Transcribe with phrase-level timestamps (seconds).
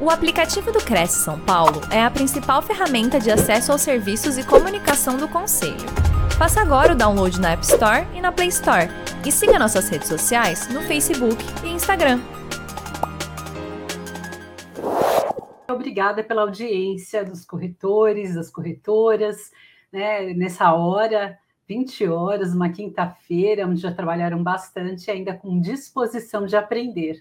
[0.00, 4.46] O aplicativo do Cresce São Paulo é a principal ferramenta de acesso aos serviços e
[4.46, 5.74] comunicação do Conselho.
[6.38, 8.86] Faça agora o download na App Store e na Play Store.
[9.26, 12.20] E siga nossas redes sociais no Facebook e Instagram.
[15.68, 19.50] Obrigada pela audiência dos corretores, das corretoras,
[19.92, 21.36] né, nessa hora,
[21.68, 27.20] 20 horas, uma quinta-feira, onde já trabalharam bastante, ainda com disposição de aprender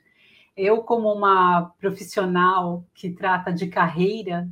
[0.58, 4.50] eu, como uma profissional que trata de carreira,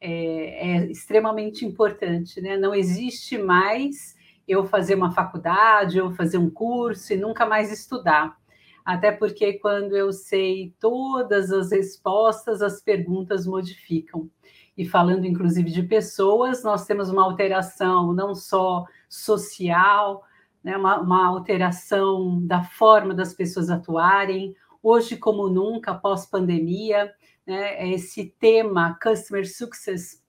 [0.00, 2.56] é, é, extremamente importante, né?
[2.56, 4.14] Não existe mais
[4.46, 8.38] eu fazer uma faculdade, eu fazer um curso e nunca mais estudar.
[8.84, 14.30] Até porque quando eu sei todas as respostas, as perguntas modificam.
[14.76, 20.24] E falando inclusive de pessoas, nós temos uma alteração não só social,
[20.62, 27.12] né, uma, uma alteração da forma das pessoas atuarem, hoje como nunca, pós-pandemia,
[27.46, 30.22] né, esse tema Customer Success,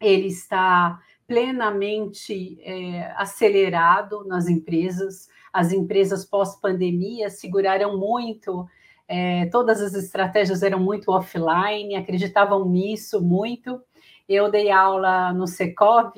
[0.00, 5.28] ele está plenamente é, acelerado nas empresas.
[5.52, 8.66] As empresas pós-pandemia seguraram muito,
[9.08, 13.80] é, todas as estratégias eram muito offline, acreditavam nisso muito.
[14.28, 16.12] Eu dei aula no Secov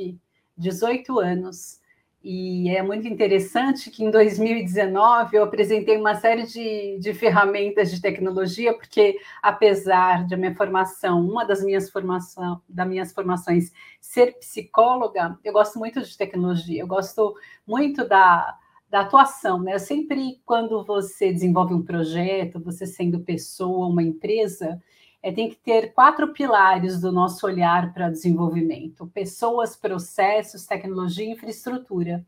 [0.56, 1.77] 18 anos,
[2.22, 8.00] e é muito interessante que em 2019 eu apresentei uma série de, de ferramentas de
[8.00, 15.38] tecnologia, porque apesar de minha formação, uma das minhas, formação, das minhas formações ser psicóloga,
[15.44, 18.58] eu gosto muito de tecnologia, eu gosto muito da,
[18.90, 19.78] da atuação, né?
[19.78, 24.82] Sempre quando você desenvolve um projeto, você sendo pessoa, uma empresa,
[25.22, 31.32] é, tem que ter quatro pilares do nosso olhar para desenvolvimento: pessoas, processos, tecnologia e
[31.32, 32.24] infraestrutura.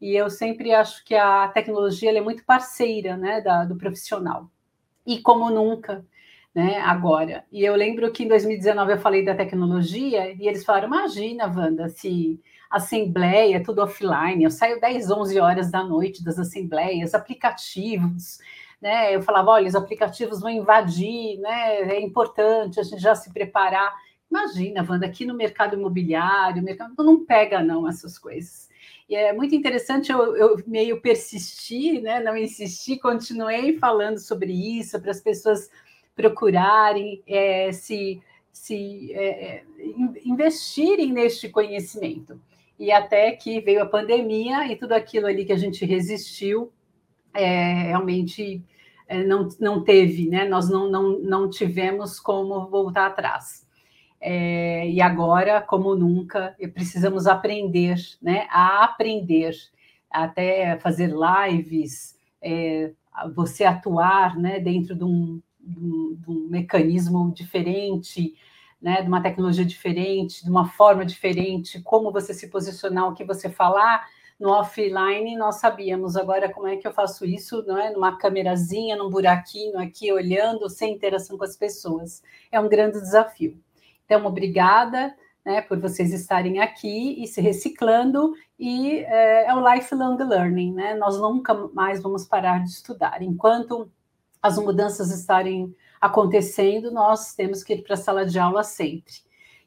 [0.00, 4.48] E eu sempre acho que a tecnologia é muito parceira né, da, do profissional.
[5.04, 6.06] E como nunca,
[6.54, 7.44] né, agora.
[7.50, 11.88] E eu lembro que em 2019 eu falei da tecnologia e eles falaram: imagina, Wanda,
[11.88, 18.38] se assembleia, tudo offline, eu saio 10, 11 horas da noite das assembleias, aplicativos,
[18.80, 19.14] né?
[19.14, 21.82] Eu falava, olha, os aplicativos vão invadir, né?
[21.96, 23.94] É importante a gente já se preparar.
[24.30, 28.68] Imagina, Wanda, aqui no mercado imobiliário, mercado não pega não essas coisas.
[29.08, 32.20] E é muito interessante, eu, eu meio persisti, né?
[32.20, 35.70] Não insisti, continuei falando sobre isso para as pessoas
[36.14, 38.20] procurarem é, se,
[38.52, 39.64] se é, é
[40.24, 42.40] investirem neste conhecimento.
[42.78, 46.70] E até que veio a pandemia e tudo aquilo ali que a gente resistiu
[47.38, 48.64] é, realmente
[49.06, 50.46] é, não, não teve, né?
[50.48, 53.66] Nós não, não, não tivemos como voltar atrás.
[54.20, 58.46] É, e agora, como nunca, precisamos aprender, né?
[58.50, 59.54] A aprender,
[60.10, 62.92] até fazer lives, é,
[63.34, 64.58] você atuar, né?
[64.58, 68.34] Dentro de um, de um, de um mecanismo diferente,
[68.80, 73.24] né, de uma tecnologia diferente, de uma forma diferente, como você se posicionar, o que
[73.24, 74.06] você falar,
[74.38, 77.90] no offline nós sabíamos, agora como é que eu faço isso, não é?
[77.90, 82.22] Numa câmerazinha, num buraquinho aqui, olhando, sem interação com as pessoas.
[82.52, 83.58] É um grande desafio.
[84.04, 90.16] Então, obrigada né, por vocês estarem aqui e se reciclando, e é, é o lifelong
[90.16, 90.94] learning, né?
[90.94, 93.22] Nós nunca mais vamos parar de estudar.
[93.22, 93.90] Enquanto
[94.42, 99.14] as mudanças estarem acontecendo, nós temos que ir para a sala de aula sempre.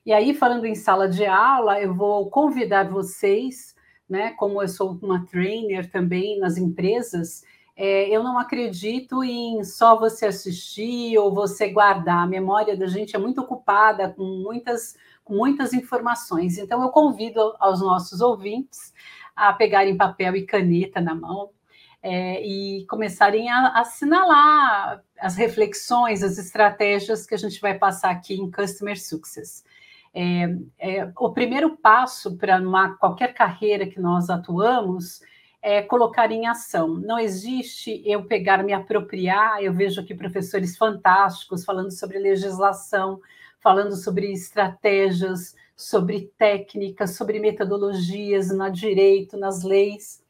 [0.06, 3.71] E aí, falando em sala de aula, eu vou convidar vocês
[4.12, 4.32] né?
[4.32, 7.44] Como eu sou uma trainer também nas empresas,
[7.78, 12.24] é, eu não acredito em só você assistir ou você guardar.
[12.24, 16.58] A memória da gente é muito ocupada com muitas, com muitas informações.
[16.58, 18.94] Então, eu convido aos nossos ouvintes
[19.34, 21.50] a pegarem papel e caneta na mão
[22.04, 28.34] é, e começarem a assinalar as reflexões, as estratégias que a gente vai passar aqui
[28.34, 29.64] em Customer Success.
[30.14, 32.60] É, é, o primeiro passo para
[33.00, 35.22] qualquer carreira que nós atuamos
[35.62, 36.88] é colocar em ação.
[36.88, 39.62] Não existe eu pegar, me apropriar.
[39.62, 43.22] Eu vejo aqui professores fantásticos falando sobre legislação,
[43.62, 50.24] falando sobre estratégias, sobre técnicas, sobre metodologias na direito, nas leis,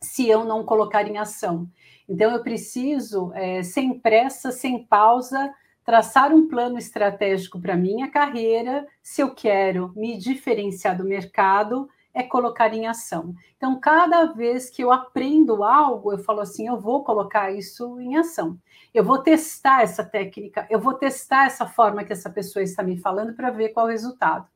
[0.00, 1.68] se eu não colocar em ação.
[2.08, 5.52] Então, eu preciso, é, sem pressa, sem pausa,
[5.86, 12.24] traçar um plano estratégico para minha carreira, se eu quero me diferenciar do mercado, é
[12.24, 13.34] colocar em ação.
[13.56, 18.16] Então, cada vez que eu aprendo algo, eu falo assim: eu vou colocar isso em
[18.16, 18.58] ação.
[18.92, 22.96] Eu vou testar essa técnica, eu vou testar essa forma que essa pessoa está me
[22.98, 24.48] falando para ver qual é o resultado.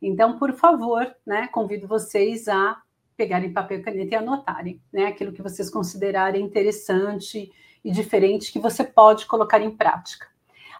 [0.00, 2.80] Então, por favor, né, convido vocês a
[3.16, 7.50] pegarem papel e caneta e anotarem né, aquilo que vocês considerarem interessante
[7.82, 10.35] e diferente que você pode colocar em prática.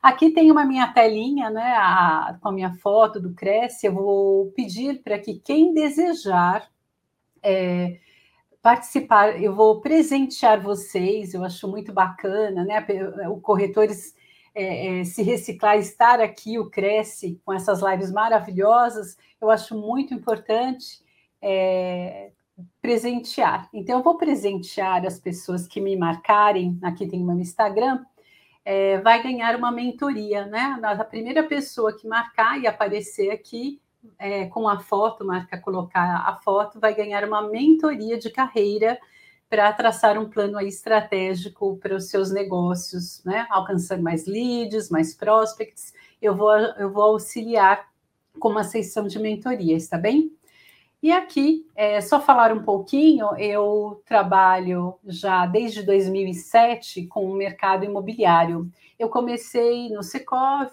[0.07, 3.89] Aqui tem uma minha telinha, né, a, com a minha foto do Cresce.
[3.89, 6.71] Eu vou pedir para que quem desejar
[7.43, 7.99] é,
[8.63, 11.35] participar, eu vou presentear vocês.
[11.35, 12.87] Eu acho muito bacana, né?
[13.29, 14.15] O corretores
[14.55, 19.17] é, é, se reciclar, estar aqui, o Cresce, com essas lives maravilhosas.
[19.41, 21.05] Eu acho muito importante.
[21.43, 22.31] É,
[22.81, 23.69] presentear.
[23.73, 28.05] Então, eu vou presentear as pessoas que me marcarem, aqui tem o meu Instagram,
[28.67, 30.77] é, vai ganhar uma mentoria, né?
[30.83, 33.81] A primeira pessoa que marcar e aparecer aqui
[34.19, 38.99] é, com a foto, marca colocar a foto, vai ganhar uma mentoria de carreira
[39.49, 43.47] para traçar um plano estratégico para os seus negócios, né?
[43.51, 45.95] Alcançar mais leads, mais prospects.
[46.21, 47.89] Eu vou, eu vou auxiliar
[48.41, 50.37] com uma sessão de mentoria, está bem?
[51.03, 57.85] E aqui, é, só falar um pouquinho, eu trabalho já desde 2007 com o mercado
[57.85, 58.71] imobiliário.
[58.99, 60.73] Eu comecei no Secov,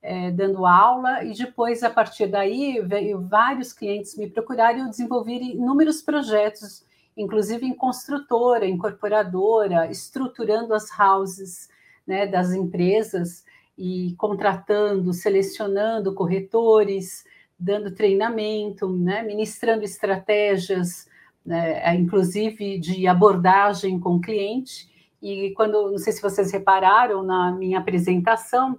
[0.00, 4.90] é, dando aula, e depois, a partir daí, veio vários clientes me procurarem e eu
[4.90, 11.68] desenvolvi inúmeros projetos, inclusive em construtora, incorporadora, estruturando as houses
[12.06, 13.44] né, das empresas
[13.76, 17.24] e contratando, selecionando corretores,
[17.58, 21.08] dando treinamento, né, ministrando estratégias,
[21.44, 24.88] né, é, inclusive de abordagem com o cliente.
[25.20, 28.78] E quando, não sei se vocês repararam na minha apresentação,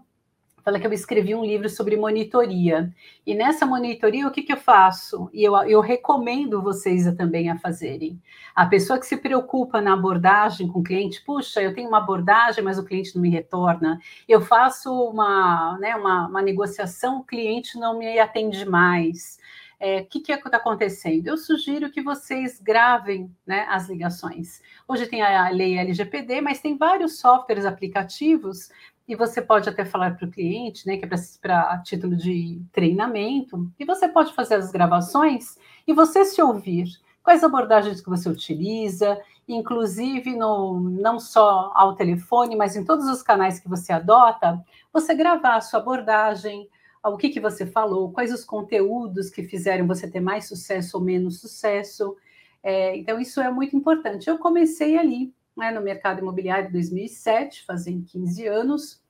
[0.63, 2.93] fala que eu escrevi um livro sobre monitoria.
[3.25, 5.29] E nessa monitoria, o que, que eu faço?
[5.33, 8.21] E eu, eu recomendo vocês também a fazerem.
[8.55, 12.63] A pessoa que se preocupa na abordagem com o cliente, puxa, eu tenho uma abordagem,
[12.63, 13.99] mas o cliente não me retorna.
[14.27, 19.37] Eu faço uma, né, uma, uma negociação, o cliente não me atende mais.
[19.79, 21.27] O é, que está acontecendo?
[21.27, 24.61] Eu sugiro que vocês gravem né, as ligações.
[24.85, 28.69] Hoje tem a lei LGPD, mas tem vários softwares aplicativos
[29.09, 31.09] e você pode até falar para o cliente, né, que é
[31.41, 35.57] para título de treinamento, e você pode fazer as gravações
[35.87, 36.85] e você se ouvir.
[37.23, 43.23] Quais abordagens que você utiliza, inclusive no, não só ao telefone, mas em todos os
[43.23, 44.63] canais que você adota,
[44.93, 46.69] você gravar a sua abordagem,
[47.03, 51.03] o que, que você falou, quais os conteúdos que fizeram você ter mais sucesso ou
[51.03, 52.15] menos sucesso.
[52.61, 54.29] É, então, isso é muito importante.
[54.29, 59.01] Eu comecei ali, né, no mercado imobiliário em 2007, fazem 15 anos,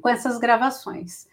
[0.00, 1.26] com essas gravações.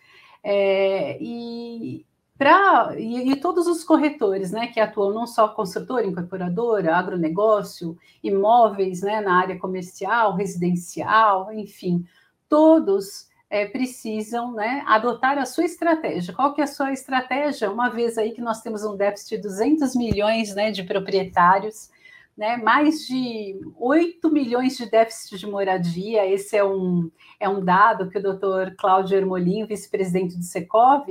[0.44, 2.06] É, e,
[2.38, 9.02] pra, e, e, todos os corretores né, que atuam não só construtora, incorporadora, agronegócio, imóveis
[9.02, 12.06] né, na área comercial, residencial, enfim,
[12.50, 16.34] todos é, precisam né, adotar a sua estratégia.
[16.34, 17.72] Qual que é a sua estratégia?
[17.72, 21.92] Uma vez aí que nós temos um déficit de 200 milhões né, de proprietários,
[22.38, 26.26] né, mais de 8 milhões de déficit de moradia.
[26.26, 27.10] Esse é um,
[27.40, 31.06] é um dado que o doutor Cláudio Ermolim, vice-presidente do Secov,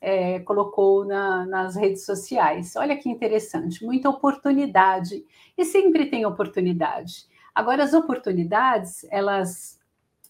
[0.00, 2.74] é, colocou na, nas redes sociais.
[2.76, 5.24] Olha que interessante, muita oportunidade.
[5.56, 7.26] E sempre tem oportunidade.
[7.54, 9.80] Agora, as oportunidades, elas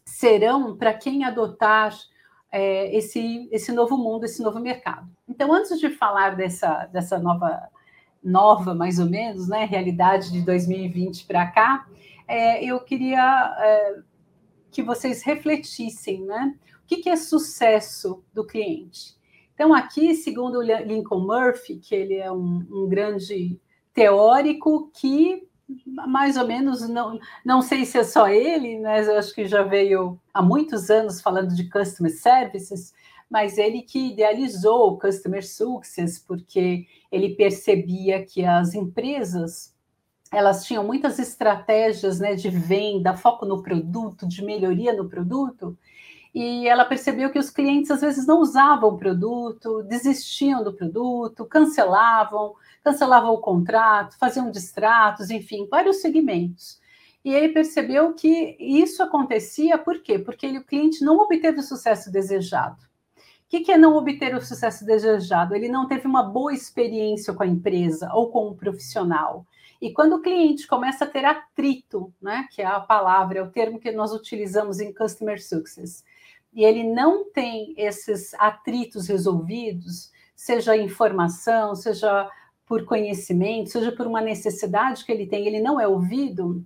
[0.05, 1.93] serão para quem adotar
[2.53, 5.09] é, esse, esse novo mundo, esse novo mercado.
[5.29, 7.69] Então, antes de falar dessa, dessa nova
[8.27, 11.87] nova, mais ou menos, né, realidade de 2020 para cá,
[12.27, 14.01] é, eu queria é,
[14.71, 16.55] que vocês refletissem, né?
[16.83, 19.17] O que, que é sucesso do cliente?
[19.55, 23.59] Então, aqui, segundo Lincoln Murphy, que ele é um, um grande
[23.95, 25.49] teórico que
[26.07, 29.63] mais ou menos, não, não sei se é só ele, mas eu acho que já
[29.63, 32.95] veio há muitos anos falando de customer services,
[33.31, 39.75] mas ele que idealizou o Customer Success, porque ele percebia que as empresas
[40.33, 45.79] elas tinham muitas estratégias né, de venda, foco no produto, de melhoria no produto,
[46.35, 51.47] e ela percebeu que os clientes às vezes não usavam o produto, desistiam do produto,
[51.47, 52.55] cancelavam,
[52.85, 56.79] cancelavam o contrato, faziam distratos, enfim, vários segmentos.
[57.25, 60.19] E ele percebeu que isso acontecia por quê?
[60.19, 62.77] Porque ele, o cliente não obteve o sucesso desejado.
[63.47, 65.55] O que, que é não obter o sucesso desejado?
[65.55, 69.47] Ele não teve uma boa experiência com a empresa ou com o profissional.
[69.81, 73.51] E quando o cliente começa a ter atrito, né, que é a palavra, é o
[73.51, 76.03] termo que nós utilizamos em Customer Success,
[76.53, 82.29] e ele não tem esses atritos resolvidos, seja informação, seja
[82.67, 86.65] por conhecimento, seja por uma necessidade que ele tem, ele não é ouvido,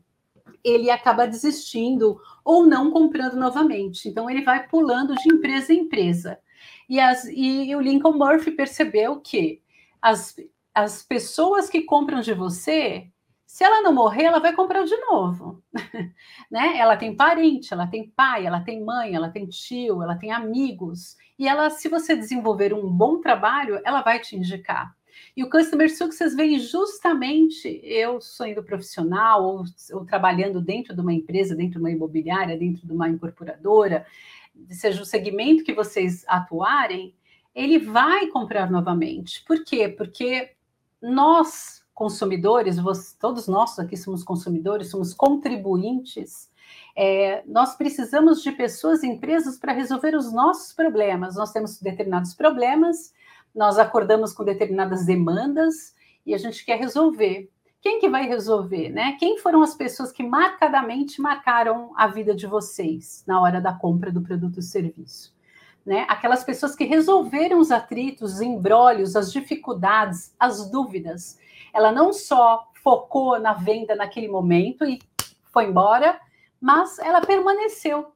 [0.65, 4.09] ele acaba desistindo ou não comprando novamente.
[4.09, 6.39] Então, ele vai pulando de empresa em empresa.
[6.91, 9.63] E, as, e o Lincoln Murphy percebeu que
[10.03, 10.35] as,
[10.75, 13.09] as pessoas que compram de você
[13.47, 15.63] Se ela não morrer, ela vai comprar de novo.
[16.51, 16.77] né?
[16.79, 21.17] Ela tem parente, ela tem pai, ela tem mãe, ela tem tio, ela tem amigos.
[21.39, 24.93] E ela, se você desenvolver um bom trabalho, ela vai te indicar.
[25.37, 31.13] E o Customer Success vem justamente eu sendo profissional ou, ou trabalhando dentro de uma
[31.13, 34.07] empresa, dentro de uma imobiliária, dentro de uma incorporadora,
[34.69, 37.15] seja o segmento que vocês atuarem,
[37.55, 39.45] ele vai comprar novamente.
[39.45, 39.89] Por quê?
[39.89, 40.53] Porque
[41.01, 42.77] nós consumidores,
[43.19, 46.51] todos nós aqui somos consumidores, somos contribuintes,
[46.97, 51.37] é, nós precisamos de pessoas e empresas para resolver os nossos problemas.
[51.37, 53.13] Nós temos determinados problemas,
[53.55, 57.51] nós acordamos com determinadas demandas e a gente quer resolver.
[57.81, 59.17] Quem que vai resolver, né?
[59.19, 64.13] Quem foram as pessoas que marcadamente marcaram a vida de vocês na hora da compra
[64.13, 65.35] do produto ou serviço?
[65.85, 66.05] Né?
[66.09, 71.39] Aquelas pessoas que resolveram os atritos, os embrólios, as dificuldades, as dúvidas
[71.73, 75.01] ela não só focou na venda naquele momento e
[75.53, 76.21] foi embora,
[76.61, 78.13] mas ela permaneceu.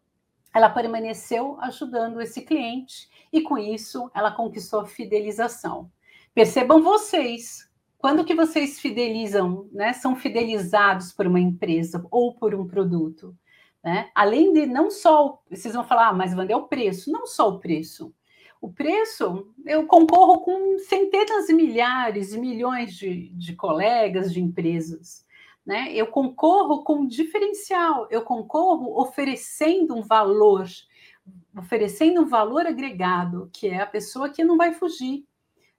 [0.54, 5.90] Ela permaneceu ajudando esse cliente e com isso ela conquistou a fidelização.
[6.32, 7.68] Percebam vocês,
[8.04, 9.94] quando que vocês fidelizam, né?
[9.94, 13.34] São fidelizados por uma empresa ou por um produto,
[13.82, 14.10] né?
[14.14, 17.48] Além de não só, vocês vão falar, ah, mas Wanda, é o preço, não só
[17.48, 18.14] o preço
[18.60, 25.26] o preço, eu concorro com centenas de milhares e milhões de, de colegas, de empresas.
[25.64, 25.90] Né?
[25.94, 30.66] Eu concorro com diferencial, eu concorro oferecendo um valor,
[31.56, 35.26] oferecendo um valor agregado, que é a pessoa que não vai fugir.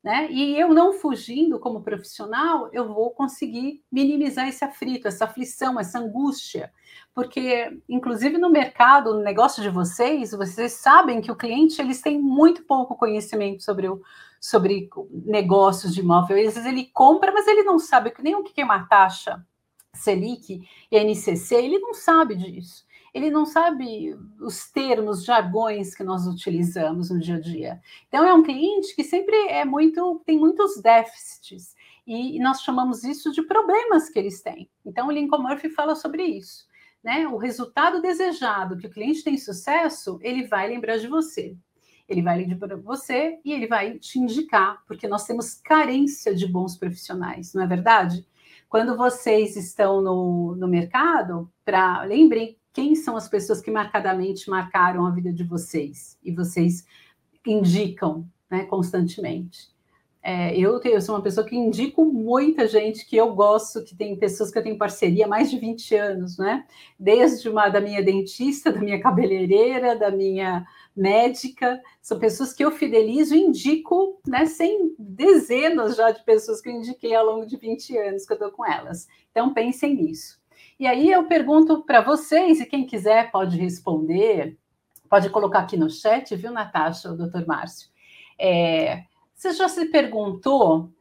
[0.05, 0.27] Né?
[0.29, 5.97] E eu não fugindo como profissional, eu vou conseguir minimizar esse afrito, essa aflição, essa
[5.97, 6.71] angústia,
[7.12, 12.21] porque inclusive no mercado, no negócio de vocês, vocês sabem que o cliente eles têm
[12.21, 14.00] muito pouco conhecimento sobre o
[14.39, 16.38] sobre negócios de imóvel.
[16.38, 19.43] Às vezes ele compra, mas ele não sabe nem o que é uma taxa
[19.91, 22.85] Selic NCC, ele não sabe disso
[23.15, 27.81] ele não sabe os termos, jargões que nós utilizamos no dia a dia.
[28.10, 31.74] Então, é um cliente que sempre é muito, tem muitos déficits,
[32.05, 34.69] e nós chamamos isso de problemas que eles têm.
[34.86, 36.67] Então, o Lincoln Murphy fala sobre isso.
[37.01, 37.25] Né?
[37.25, 41.55] O resultado desejado, que o cliente tem sucesso, ele vai lembrar de você.
[42.10, 46.45] Ele vai lembrar para você e ele vai te indicar, porque nós temos carência de
[46.45, 48.27] bons profissionais, não é verdade?
[48.67, 55.05] Quando vocês estão no, no mercado, para lembrem quem são as pessoas que marcadamente marcaram
[55.08, 56.86] a vida de vocês e vocês
[57.48, 59.74] indicam né, constantemente.
[60.22, 64.17] É, eu, eu sou uma pessoa que indico muita gente que eu gosto, que tem
[64.17, 66.65] pessoas que eu tenho parceria há mais de 20 anos, né?
[67.00, 70.65] Desde uma da minha dentista, da minha cabeleireira, da minha
[70.96, 74.48] médica, são pessoas que eu fidelizo e indico, né?
[74.48, 78.38] Sem dezenas já de pessoas que eu indiquei ao longo de 20 anos que eu
[78.38, 79.08] estou com elas.
[79.32, 80.44] Então pensem nisso.
[80.79, 84.58] E aí eu pergunto para vocês, e quem quiser pode responder,
[85.10, 87.89] pode colocar aqui no chat, viu, Natasha, o doutor Márcio?
[88.38, 89.03] É,
[89.34, 90.91] você já se perguntou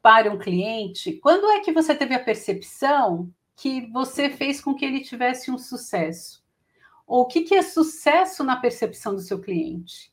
[0.00, 4.84] para um cliente quando é que você teve a percepção que você fez com que
[4.84, 6.42] ele tivesse um sucesso?
[7.06, 10.12] Ou o que, que é sucesso na percepção do seu cliente?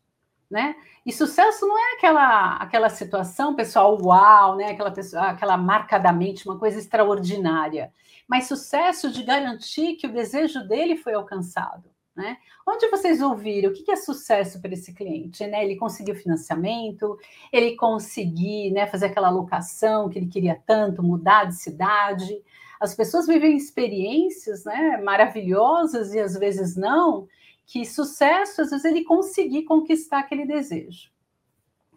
[0.50, 0.76] Né?
[1.06, 4.72] E sucesso não é aquela aquela situação, pessoal, uau, né?
[4.72, 4.94] Aquela
[5.28, 7.92] aquela marcadamente uma coisa extraordinária
[8.28, 11.90] mas sucesso de garantir que o desejo dele foi alcançado.
[12.16, 12.38] Né?
[12.66, 15.46] Onde vocês ouviram o que é sucesso para esse cliente?
[15.46, 15.66] Né?
[15.66, 17.18] Ele conseguiu financiamento,
[17.52, 22.42] ele conseguiu né, fazer aquela locação que ele queria tanto, mudar de cidade.
[22.80, 27.28] As pessoas vivem experiências né, maravilhosas e às vezes não,
[27.66, 31.12] que sucesso, às vezes, ele conseguir conquistar aquele desejo.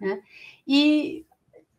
[0.00, 0.20] Né?
[0.66, 1.24] E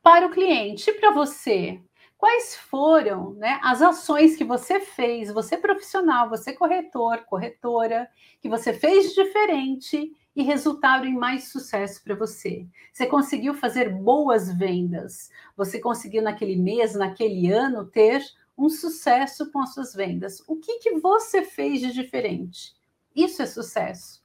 [0.01, 1.82] para o cliente, para você,
[2.19, 8.09] quais foram né, as ações que você fez, você profissional, você corretor, corretora,
[8.41, 12.67] que você fez diferente e resultaram em mais sucesso para você.
[12.91, 18.21] Você conseguiu fazer boas vendas, você conseguiu naquele mês, naquele ano, ter
[18.57, 20.43] um sucesso com as suas vendas.
[20.45, 22.73] O que, que você fez de diferente?
[23.15, 24.21] Isso é sucesso.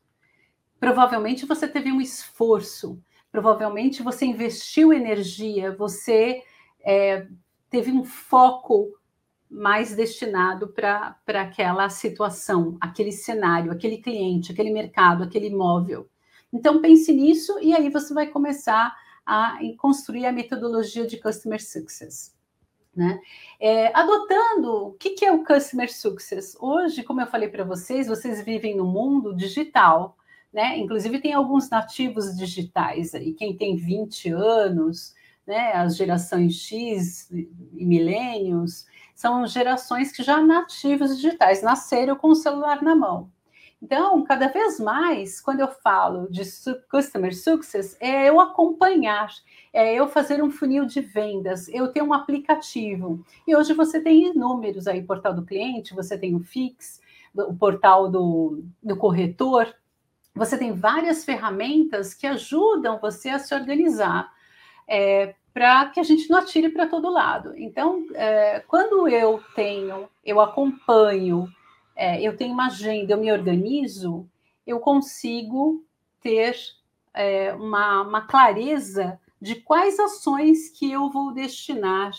[0.80, 6.42] Provavelmente você teve um esforço, provavelmente você investiu energia, você
[6.84, 7.26] é,
[7.70, 8.92] teve um foco
[9.50, 16.08] mais destinado para aquela situação, aquele cenário, aquele cliente, aquele mercado, aquele imóvel.
[16.52, 18.94] Então pense nisso e aí você vai começar
[19.24, 22.34] a construir a metodologia de Customer Success.
[22.94, 23.20] Né?
[23.58, 26.56] É, adotando o que, que é o Customer Success?
[26.60, 30.16] Hoje, como eu falei para vocês, vocês vivem no mundo digital,
[30.52, 30.78] né?
[30.78, 35.12] Inclusive tem alguns nativos digitais aí, quem tem 20 anos,
[35.46, 42.34] né, as gerações X e milênios, são gerações que já nativos digitais, nasceram com o
[42.34, 43.30] celular na mão.
[43.84, 46.42] Então, cada vez mais, quando eu falo de
[46.90, 49.28] customer success, é eu acompanhar,
[49.74, 53.22] é eu fazer um funil de vendas, eu ter um aplicativo.
[53.46, 56.98] E hoje você tem inúmeros aí, portal do cliente, você tem o Fix,
[57.34, 59.74] o portal do, do corretor,
[60.34, 64.32] você tem várias ferramentas que ajudam você a se organizar.
[64.86, 67.54] É, para que a gente não atire para todo lado.
[67.56, 71.48] Então, é, quando eu tenho, eu acompanho
[71.96, 74.28] é, eu tenho uma agenda, eu me organizo,
[74.66, 75.84] eu consigo
[76.20, 76.56] ter
[77.12, 82.10] é, uma, uma, clareza de quais ações que eu vou destinar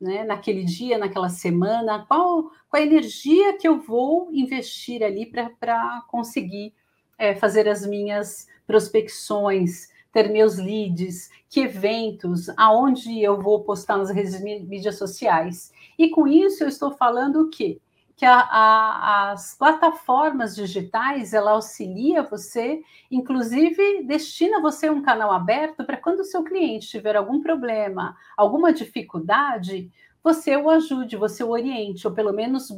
[0.00, 6.02] né, naquele dia, naquela semana, qual, qual a energia que eu vou investir ali para
[6.08, 6.72] conseguir
[7.18, 14.10] é, fazer as minhas prospecções, ter meus leads, que eventos, aonde eu vou postar nas
[14.10, 15.72] redes mídias sociais.
[15.98, 17.80] E com isso eu estou falando o quê?
[18.18, 25.84] que a, a, as plataformas digitais ela auxilia você, inclusive destina você um canal aberto
[25.84, 29.88] para quando o seu cliente tiver algum problema, alguma dificuldade,
[30.22, 32.68] você o ajude, você o oriente, ou pelo menos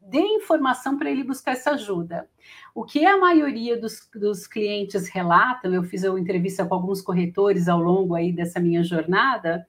[0.00, 2.28] dê informação para ele buscar essa ajuda.
[2.74, 7.68] O que a maioria dos, dos clientes relatam, eu fiz uma entrevista com alguns corretores
[7.68, 9.66] ao longo aí dessa minha jornada,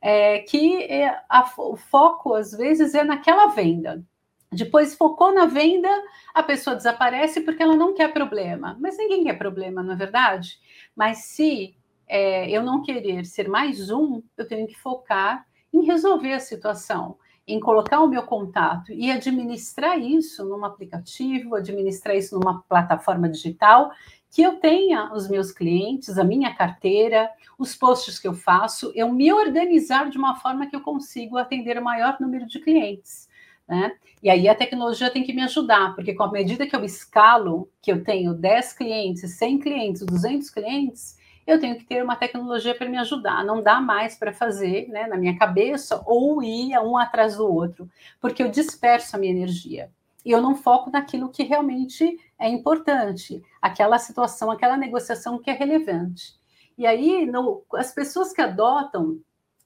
[0.00, 4.02] é que é, a, o foco às vezes é naquela venda.
[4.50, 5.88] Depois focou na venda,
[6.34, 8.76] a pessoa desaparece porque ela não quer problema.
[8.80, 10.58] Mas ninguém quer problema, não é verdade?
[10.94, 11.74] Mas se
[12.06, 17.16] é, eu não querer ser mais um, eu tenho que focar em resolver a situação,
[17.46, 23.90] em colocar o meu contato e administrar isso num aplicativo, administrar isso numa plataforma digital,
[24.30, 29.12] que eu tenha os meus clientes, a minha carteira, os posts que eu faço, eu
[29.12, 33.28] me organizar de uma forma que eu consigo atender o maior número de clientes.
[33.68, 33.92] Né?
[34.22, 37.70] E aí a tecnologia tem que me ajudar, porque com a medida que eu escalo,
[37.80, 42.74] que eu tenho 10 clientes, 100 clientes, 200 clientes, eu tenho que ter uma tecnologia
[42.74, 43.44] para me ajudar.
[43.44, 47.88] Não dá mais para fazer né, na minha cabeça ou ir um atrás do outro,
[48.20, 49.90] porque eu disperso a minha energia.
[50.24, 55.52] E eu não foco naquilo que realmente é importante, aquela situação, aquela negociação que é
[55.52, 56.34] relevante.
[56.78, 59.18] E aí, no, as pessoas que adotam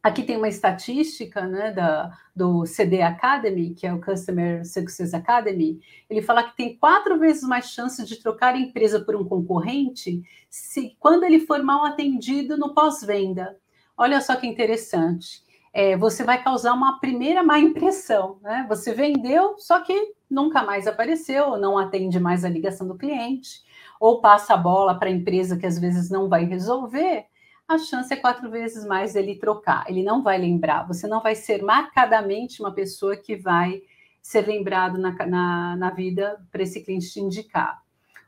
[0.07, 5.81] Aqui tem uma estatística né, da, do CD Academy, que é o Customer Success Academy.
[6.09, 10.23] Ele fala que tem quatro vezes mais chances de trocar a empresa por um concorrente
[10.49, 13.57] se quando ele for mal atendido no pós-venda.
[13.97, 15.42] Olha só que interessante.
[15.73, 18.38] É, você vai causar uma primeira má impressão.
[18.42, 18.64] Né?
[18.69, 23.64] Você vendeu, só que nunca mais apareceu, não atende mais a ligação do cliente,
[23.99, 27.27] ou passa a bola para a empresa que às vezes não vai resolver
[27.69, 29.85] a chance é quatro vezes mais dele trocar.
[29.89, 33.83] Ele não vai lembrar, você não vai ser marcadamente uma pessoa que vai
[34.23, 37.83] ser lembrado na, na, na vida para esse cliente te indicar.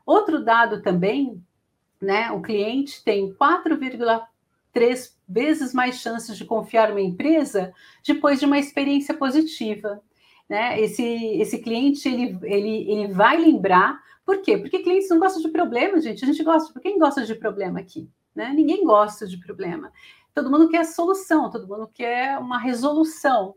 [0.05, 1.43] Outro dado também,
[2.01, 2.31] né?
[2.31, 7.73] O cliente tem 4,3 vezes mais chances de confiar numa empresa
[8.05, 10.01] depois de uma experiência positiva.
[10.49, 10.81] Né?
[10.81, 14.57] Esse, esse cliente ele, ele, ele vai lembrar, por quê?
[14.57, 16.23] Porque clientes não gostam de problema, gente.
[16.23, 18.09] A gente gosta, quem gosta de problema aqui?
[18.35, 18.51] Né?
[18.53, 19.91] Ninguém gosta de problema.
[20.33, 23.55] Todo mundo quer solução, todo mundo quer uma resolução.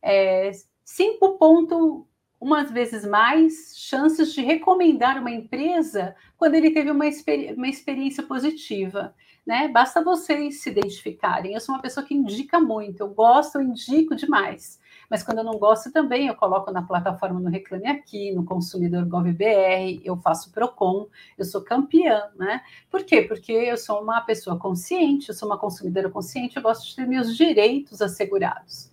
[0.00, 0.50] É,
[0.84, 2.04] cinco pontos,
[2.40, 8.22] umas vezes mais, chances de recomendar uma empresa quando ele teve uma, experi uma experiência
[8.22, 9.14] positiva.
[9.46, 9.68] Né?
[9.68, 11.54] Basta vocês se identificarem.
[11.54, 14.80] Eu sou uma pessoa que indica muito, eu gosto, eu indico demais
[15.12, 19.04] mas quando eu não gosto também, eu coloco na plataforma no Reclame Aqui, no Consumidor
[19.04, 22.62] GovBR, eu faço PROCON, eu sou campeã, né?
[22.90, 23.20] Por quê?
[23.20, 27.06] Porque eu sou uma pessoa consciente, eu sou uma consumidora consciente, eu gosto de ter
[27.06, 28.90] meus direitos assegurados.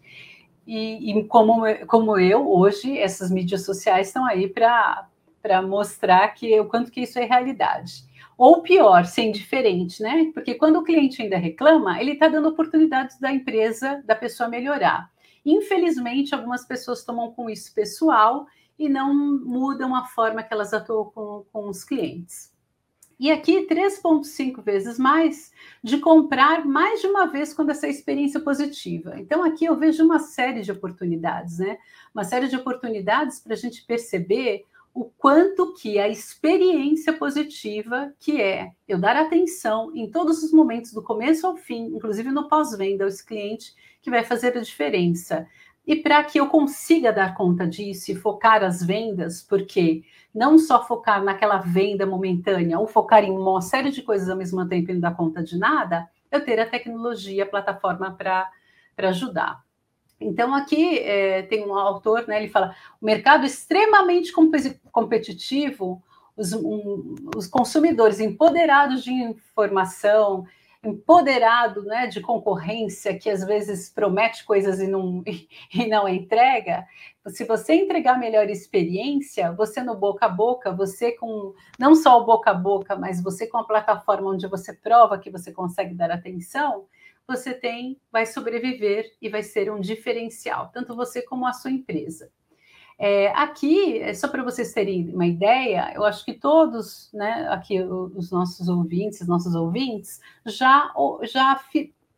[0.67, 6.65] E, e como, como eu, hoje, essas mídias sociais estão aí para mostrar que o
[6.65, 8.03] quanto que isso é realidade.
[8.37, 10.31] Ou pior, ser indiferente, né?
[10.33, 15.09] Porque quando o cliente ainda reclama, ele está dando oportunidades da empresa, da pessoa melhorar.
[15.51, 18.45] Infelizmente, algumas pessoas tomam com isso pessoal
[18.77, 22.53] e não mudam a forma que elas atuam com, com os clientes.
[23.19, 25.51] E aqui, 3,5 vezes mais
[25.83, 29.19] de comprar mais de uma vez quando essa experiência é positiva.
[29.19, 31.77] Então, aqui eu vejo uma série de oportunidades, né?
[32.13, 38.41] Uma série de oportunidades para a gente perceber o quanto que a experiência positiva, que
[38.41, 43.03] é eu dar atenção em todos os momentos, do começo ao fim, inclusive no pós-venda,
[43.03, 45.47] ao cliente, que vai fazer a diferença.
[45.85, 50.85] E para que eu consiga dar conta disso e focar as vendas, porque não só
[50.85, 54.93] focar naquela venda momentânea, ou focar em uma série de coisas ao mesmo tempo e
[54.93, 58.49] não dar conta de nada, eu ter a tecnologia, a plataforma para
[58.97, 59.63] ajudar.
[60.21, 64.33] Então, aqui é, tem um autor, né, ele fala: o mercado extremamente
[64.91, 66.03] competitivo,
[66.35, 70.45] os, um, os consumidores empoderados de informação,
[70.83, 75.21] empoderado né, de concorrência, que às vezes promete coisas e não,
[75.73, 76.85] e não entrega,
[77.27, 82.25] se você entregar melhor experiência, você no boca a boca, você com não só o
[82.25, 86.11] boca a boca, mas você com a plataforma onde você prova que você consegue dar
[86.11, 86.87] atenção,
[87.27, 92.31] você tem, vai sobreviver e vai ser um diferencial, tanto você como a sua empresa.
[93.01, 97.81] É, aqui, é só para vocês terem uma ideia, eu acho que todos, né, aqui
[97.81, 101.57] os nossos ouvintes, nossos ouvintes, já, já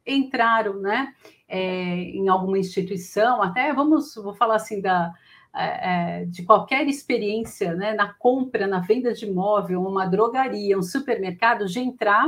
[0.08, 1.14] entraram, né,
[1.48, 5.14] é, em alguma instituição, até vamos, vou falar assim da,
[5.56, 10.82] é, é, de qualquer experiência, né, na compra, na venda de imóvel, uma drogaria, um
[10.82, 12.28] supermercado, de entrar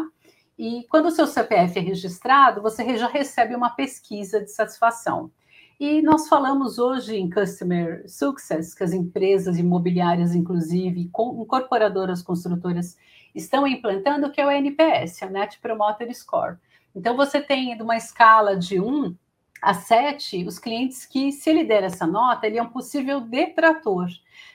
[0.58, 5.32] e quando o seu CPF é registrado, você já recebe uma pesquisa de satisfação.
[5.80, 12.98] E nós falamos hoje em Customer Success, que as empresas imobiliárias, inclusive, incorporadoras, construtoras,
[13.34, 16.58] estão implantando, que é o NPS, a Net Promoter Score.
[16.96, 19.16] Então, você tem de uma escala de 1
[19.62, 24.08] a 7, os clientes que, se ele der essa nota, ele é um possível detrator.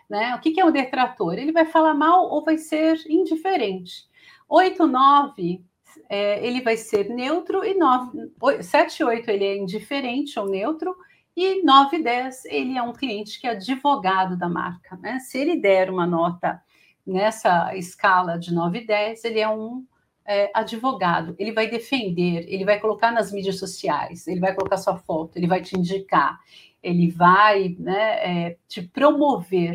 [0.09, 0.35] Né?
[0.35, 1.35] O que, é um detrator?
[1.35, 4.07] Ele vai falar mal ou vai ser indiferente.
[4.49, 5.65] 8, 9,
[6.09, 8.31] é, ele vai ser neutro e 9,
[8.63, 10.97] 7 e 8 ele é indiferente ou neutro,
[11.39, 14.97] e 9 e 10 ele é um cliente que é advogado da marca.
[14.97, 15.19] Né?
[15.21, 16.61] Se ele der uma nota
[17.07, 19.85] nessa escala de 9 e 10, ele é um
[20.27, 24.99] é, advogado, ele vai defender, ele vai colocar nas mídias sociais, ele vai colocar sua
[24.99, 26.39] foto, ele vai te indicar,
[26.83, 29.75] ele vai né, é, te promover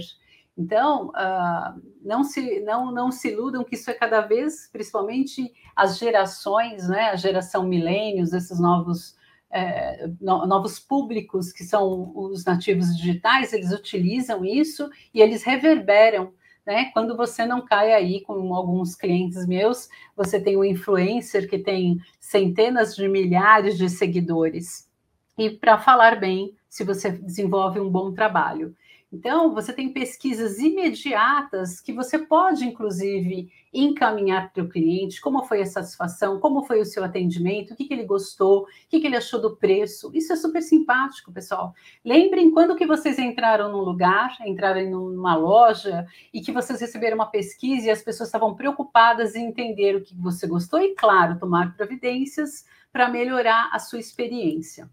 [0.57, 5.97] então, uh, não, se, não, não se iludam que isso é cada vez, principalmente as
[5.97, 9.15] gerações, né, a geração milênios, esses novos,
[9.53, 16.33] é, no, novos públicos que são os nativos digitais, eles utilizam isso e eles reverberam.
[16.65, 16.85] Né?
[16.93, 21.99] Quando você não cai aí, como alguns clientes meus, você tem um influencer que tem
[22.19, 24.89] centenas de milhares de seguidores.
[25.37, 28.75] E para falar bem, se você desenvolve um bom trabalho.
[29.13, 35.61] Então, você tem pesquisas imediatas que você pode, inclusive, encaminhar para o cliente, como foi
[35.61, 39.05] a satisfação, como foi o seu atendimento, o que, que ele gostou, o que, que
[39.05, 40.09] ele achou do preço.
[40.15, 41.75] Isso é super simpático, pessoal.
[42.03, 47.27] Lembrem quando que vocês entraram num lugar, entraram numa loja e que vocês receberam uma
[47.27, 51.77] pesquisa e as pessoas estavam preocupadas em entender o que você gostou e, claro, tomar
[51.77, 54.89] providências para melhorar a sua experiência.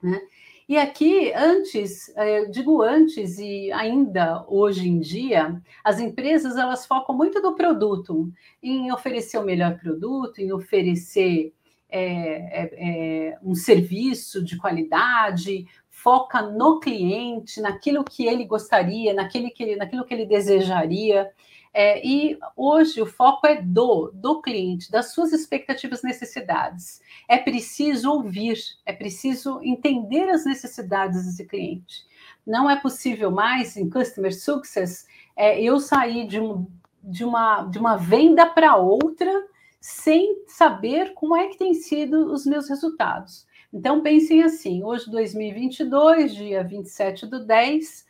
[0.00, 0.20] Né?
[0.68, 6.84] E aqui, antes, é, eu digo antes e ainda hoje em dia, as empresas elas
[6.84, 8.30] focam muito no produto,
[8.62, 11.54] em oferecer o melhor produto, em oferecer
[11.88, 19.74] é, é, um serviço de qualidade, foca no cliente, naquilo que ele gostaria, naquele que,
[19.74, 21.30] naquilo que ele desejaria.
[21.72, 27.00] É, e hoje o foco é do, do cliente, das suas expectativas necessidades.
[27.28, 32.06] É preciso ouvir, é preciso entender as necessidades desse cliente.
[32.46, 36.66] Não é possível mais, em Customer Success, é, eu sair de, um,
[37.02, 39.46] de, uma, de uma venda para outra
[39.80, 43.46] sem saber como é que tem sido os meus resultados.
[43.72, 48.06] Então, pensem assim: hoje, 2022, dia 27 do 10,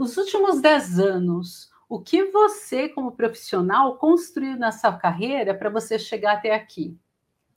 [0.00, 5.98] os últimos 10 anos, o que você, como profissional, construiu na sua carreira para você
[5.98, 6.96] chegar até aqui.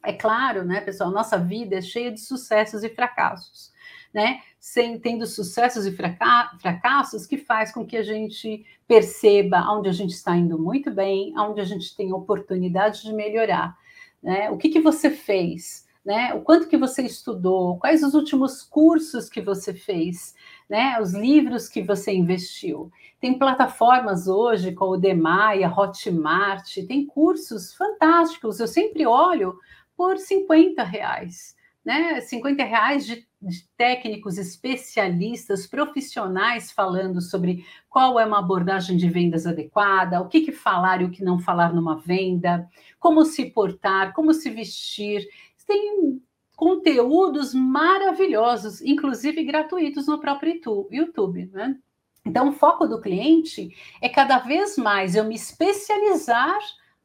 [0.04, 3.72] É claro, né, pessoal, nossa vida é cheia de sucessos e fracassos,
[4.14, 4.42] né?
[4.58, 10.12] Sem, tendo sucessos e fracassos que faz com que a gente perceba onde a gente
[10.12, 13.78] está indo muito bem, onde a gente tem oportunidade de melhorar,
[14.24, 14.50] né?
[14.52, 16.34] O que, que você fez, né?
[16.34, 20.34] O quanto que você estudou, quais os últimos cursos que você fez,
[20.70, 21.00] né?
[21.02, 22.92] Os livros que você investiu.
[23.20, 28.60] Tem plataformas hoje como o Demai, a Hotmart, tem cursos fantásticos.
[28.60, 29.58] Eu sempre olho
[29.98, 32.22] por 50 reais, né?
[32.22, 39.48] 50 reais de, de técnicos especialistas, profissionais falando sobre qual é uma abordagem de vendas
[39.48, 44.14] adequada, o que, que falar e o que não falar numa venda, como se portar,
[44.14, 45.28] como se vestir.
[45.66, 46.22] Tem
[46.60, 50.60] conteúdos maravilhosos, inclusive gratuitos no próprio
[50.92, 51.78] YouTube, né?
[52.26, 56.60] Então, o foco do cliente é cada vez mais eu me especializar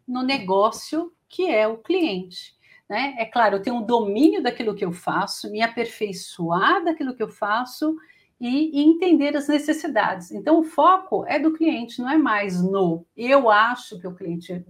[0.09, 2.57] no negócio que é o cliente.
[2.91, 3.15] Né?
[3.17, 7.31] É claro, eu tenho um domínio daquilo que eu faço, me aperfeiçoar daquilo que eu
[7.31, 7.97] faço
[8.41, 10.33] e, e, entender as necessidades.
[10.33, 14.65] Então, o foco é do cliente, não é mais no eu acho que o cliente.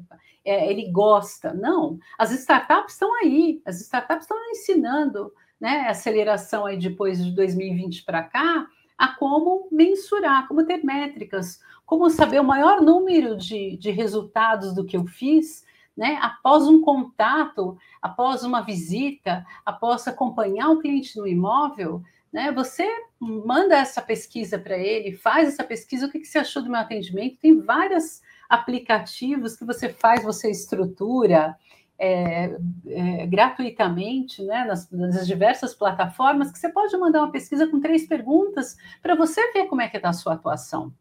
[0.45, 1.53] É, ele gosta.
[1.55, 8.05] Não, as startups estão aí, as startups estão ensinando né, aceleração aí depois de 2020
[8.05, 8.67] para cá,
[8.99, 14.85] a como mensurar, como ter métricas, como saber o maior número de, de resultados do
[14.85, 15.65] que eu fiz,
[15.97, 22.03] né, após um contato, após uma visita, após acompanhar o cliente no imóvel,
[22.33, 22.87] né, você
[23.19, 26.81] manda essa pesquisa para ele, faz essa pesquisa, o que, que você achou do meu
[26.81, 27.39] atendimento?
[27.39, 31.57] Tem vários aplicativos que você faz, você estrutura,
[31.99, 37.81] é, é, gratuitamente né, nas, nas, diversas plataformas, que você pode mandar uma pesquisa com
[37.81, 40.93] três perguntas para você ver como é que está a sua atuação.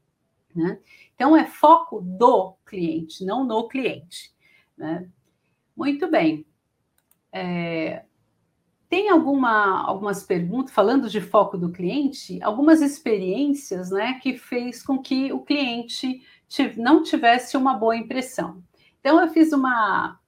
[0.55, 0.79] Né?
[1.15, 4.31] Então, é foco do cliente, não no cliente.
[4.77, 5.09] Né?
[5.75, 6.45] Muito bem.
[7.31, 8.03] É,
[8.87, 14.99] tem alguma, algumas perguntas, falando de foco do cliente, algumas experiências né, que fez com
[14.99, 16.21] que o cliente
[16.77, 18.61] não tivesse uma boa impressão.
[18.99, 20.19] Então, eu fiz uma,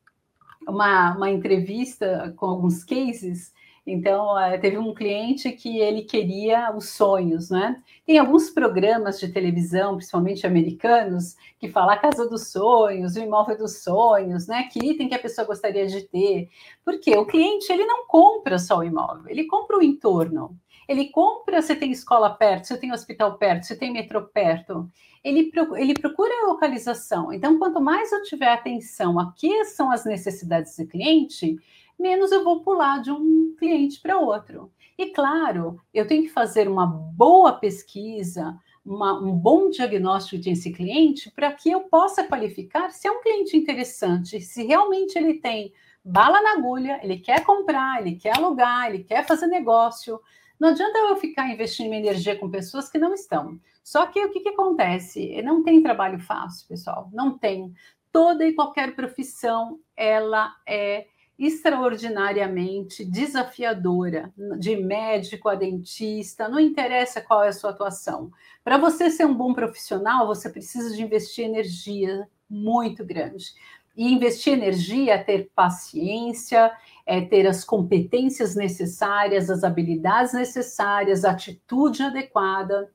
[0.68, 3.54] uma, uma entrevista com alguns cases.
[3.88, 7.82] Então, eh, teve um cliente que ele queria os sonhos, né?
[8.04, 13.58] Tem alguns programas de televisão, principalmente americanos, que falam a casa dos sonhos, o imóvel
[13.58, 14.64] dos sonhos, né?
[14.72, 16.50] Que item que a pessoa gostaria de ter.
[16.84, 20.58] Porque o cliente, ele não compra só o imóvel, ele compra o entorno.
[20.88, 24.90] Ele compra se tem escola perto, se tem hospital perto, se tem metrô perto.
[25.24, 27.34] Ele, ele procura a localização.
[27.34, 31.58] Então, quanto mais eu tiver atenção a que são as necessidades do cliente,
[31.98, 34.72] menos eu vou pular de um cliente para outro.
[34.98, 41.32] E claro, eu tenho que fazer uma boa pesquisa, uma, um bom diagnóstico desse cliente
[41.32, 46.40] para que eu possa qualificar se é um cliente interessante, se realmente ele tem bala
[46.42, 50.22] na agulha, ele quer comprar, ele quer alugar, ele quer fazer negócio.
[50.60, 53.60] Não adianta eu ficar investindo minha energia com pessoas que não estão.
[53.84, 55.42] Só que o que, que acontece?
[55.42, 57.10] Não tem trabalho fácil, pessoal.
[57.14, 57.74] Não tem.
[58.12, 67.44] Toda e qualquer profissão, ela é extraordinariamente desafiadora, de médico a dentista, não interessa qual
[67.44, 68.32] é a sua atuação.
[68.64, 73.54] Para você ser um bom profissional, você precisa de investir energia muito grande.
[73.96, 76.72] E investir energia é ter paciência,
[77.06, 82.90] é ter as competências necessárias, as habilidades necessárias, a atitude adequada.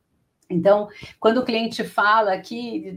[0.50, 0.88] Então,
[1.20, 2.92] quando o cliente fala aqui,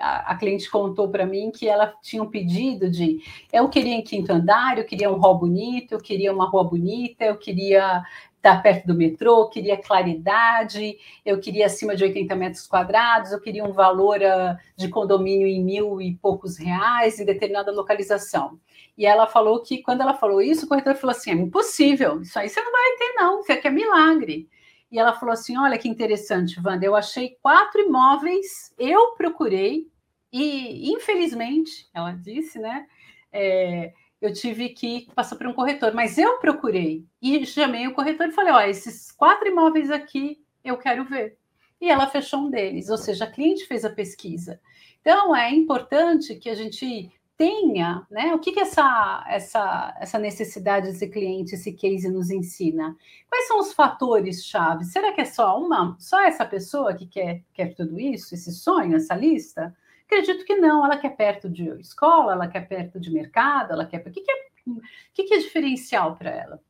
[0.00, 3.20] a cliente contou para mim que ela tinha um pedido de
[3.52, 7.22] eu queria em quinto andar, eu queria um hall bonito, eu queria uma rua bonita,
[7.22, 8.02] eu queria
[8.40, 13.40] estar perto do metrô, eu queria claridade, eu queria acima de 80 metros quadrados, eu
[13.40, 18.58] queria um valor uh, de condomínio em mil e poucos reais em determinada localização.
[18.96, 22.38] E ela falou que, quando ela falou isso, o corretor falou assim: é impossível, isso
[22.38, 24.48] aí você não vai ter, não, isso aqui é milagre.
[24.90, 29.86] E ela falou assim: olha que interessante, Wanda, eu achei quatro imóveis, eu procurei,
[30.32, 32.86] e infelizmente, ela disse, né?
[33.32, 38.28] É, eu tive que passar por um corretor, mas eu procurei e chamei o corretor
[38.28, 41.38] e falei: ó, esses quatro imóveis aqui eu quero ver.
[41.80, 44.60] E ela fechou um deles, ou seja, a cliente fez a pesquisa.
[45.00, 48.34] Então é importante que a gente tenha, né?
[48.34, 52.94] O que, que essa, essa, essa necessidade desse cliente, esse case nos ensina?
[53.30, 54.84] Quais são os fatores chave?
[54.84, 58.96] Será que é só uma, só essa pessoa que quer, quer tudo isso, esse sonho,
[58.96, 59.74] essa lista?
[60.10, 64.00] Acredito que não, ela quer perto de escola, ela quer perto de mercado, ela quer.
[64.00, 64.34] O que, que, é,
[64.66, 64.80] o
[65.14, 66.60] que, que é diferencial para ela?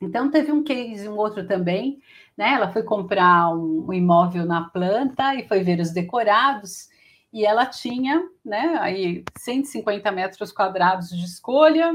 [0.00, 2.00] Então, teve um case, um outro também,
[2.34, 2.52] né?
[2.52, 6.88] Ela foi comprar um, um imóvel na planta e foi ver os decorados
[7.30, 11.92] e ela tinha, né, aí 150 metros quadrados de escolha,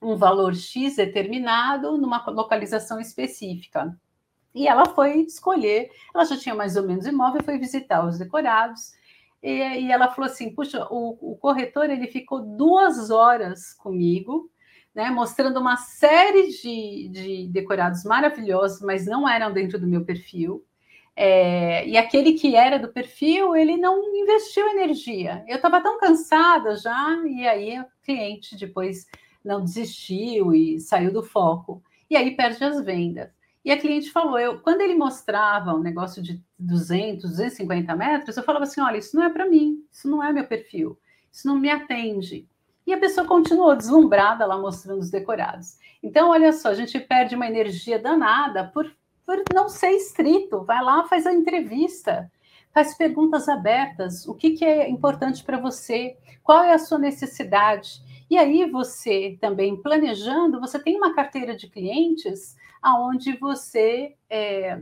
[0.00, 3.98] um valor X determinado numa localização específica.
[4.54, 8.92] E ela foi escolher, ela já tinha mais ou menos imóvel, foi visitar os decorados,
[9.42, 14.50] e, e ela falou assim, puxa, o, o corretor, ele ficou duas horas comigo,
[14.94, 20.64] né, mostrando uma série de, de decorados maravilhosos, mas não eram dentro do meu perfil,
[21.22, 25.44] é, e aquele que era do perfil, ele não investiu energia.
[25.46, 29.06] Eu estava tão cansada já, e aí o cliente depois
[29.44, 31.82] não desistiu e saiu do foco.
[32.08, 33.28] E aí perde as vendas.
[33.64, 38.42] E a cliente falou, eu, quando ele mostrava um negócio de 200, 250 metros, eu
[38.42, 40.98] falava assim, olha, isso não é para mim, isso não é meu perfil,
[41.30, 42.48] isso não me atende.
[42.86, 45.78] E a pessoa continuou deslumbrada lá mostrando os decorados.
[46.02, 48.90] Então, olha só, a gente perde uma energia danada por
[49.30, 50.64] por não ser estrito.
[50.64, 52.28] Vai lá, faz a entrevista,
[52.74, 54.26] faz perguntas abertas.
[54.26, 56.16] O que, que é importante para você?
[56.42, 58.02] Qual é a sua necessidade?
[58.30, 64.80] E aí você também planejando, você tem uma carteira de clientes aonde você é,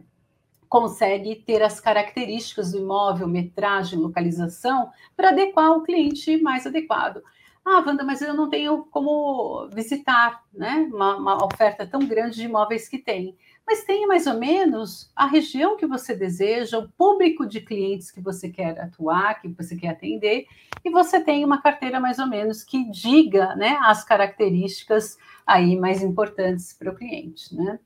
[0.68, 7.22] consegue ter as características do imóvel, metragem, localização, para adequar o cliente mais adequado.
[7.64, 12.44] Ah, Wanda, mas eu não tenho como visitar né, uma, uma oferta tão grande de
[12.44, 13.36] imóveis que tem
[13.68, 18.18] mas tenha mais ou menos a região que você deseja, o público de clientes que
[18.18, 20.46] você quer atuar, que você quer atender,
[20.82, 26.02] e você tem uma carteira mais ou menos que diga né, as características aí mais
[26.02, 27.54] importantes para o cliente.
[27.54, 27.78] Né?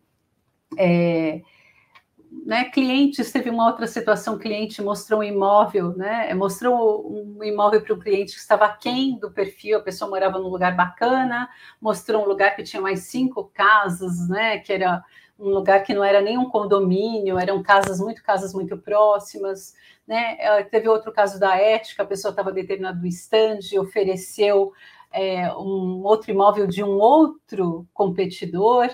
[0.79, 1.43] É,
[2.47, 7.93] né, clientes, teve uma outra situação, cliente mostrou um imóvel, né, mostrou um imóvel para
[7.93, 11.49] o cliente que estava aquém do perfil, a pessoa morava num lugar bacana,
[11.81, 15.03] mostrou um lugar que tinha mais cinco casas, né, que era
[15.43, 19.75] um lugar que não era nem um condomínio, eram casas muito casas muito próximas,
[20.07, 20.37] né?
[20.39, 24.73] É, teve outro caso da ética, a pessoa estava determinada do estande, ofereceu
[25.11, 28.89] é, um outro imóvel de um outro competidor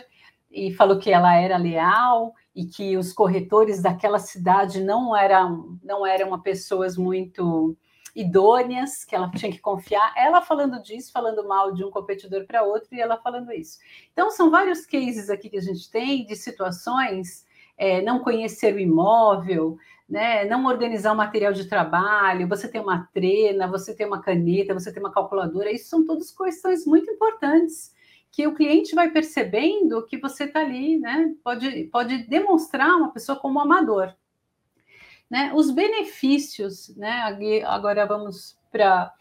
[0.50, 6.06] e falou que ela era leal e que os corretores daquela cidade não eram não
[6.06, 7.76] eram pessoas muito
[8.18, 12.62] idôneas, que ela tinha que confiar, ela falando disso, falando mal de um competidor para
[12.62, 13.78] outro e ela falando isso.
[14.12, 18.78] Então, são vários cases aqui que a gente tem de situações, é, não conhecer o
[18.78, 19.78] imóvel,
[20.08, 24.74] né, não organizar o material de trabalho, você tem uma trena, você tem uma caneta,
[24.74, 27.94] você tem uma calculadora, isso são todas questões muito importantes
[28.32, 31.34] que o cliente vai percebendo que você está ali, né?
[31.42, 34.14] Pode, pode demonstrar uma pessoa como amador.
[35.30, 35.52] Né?
[35.54, 37.22] Os benefícios, né?
[37.66, 39.12] agora vamos para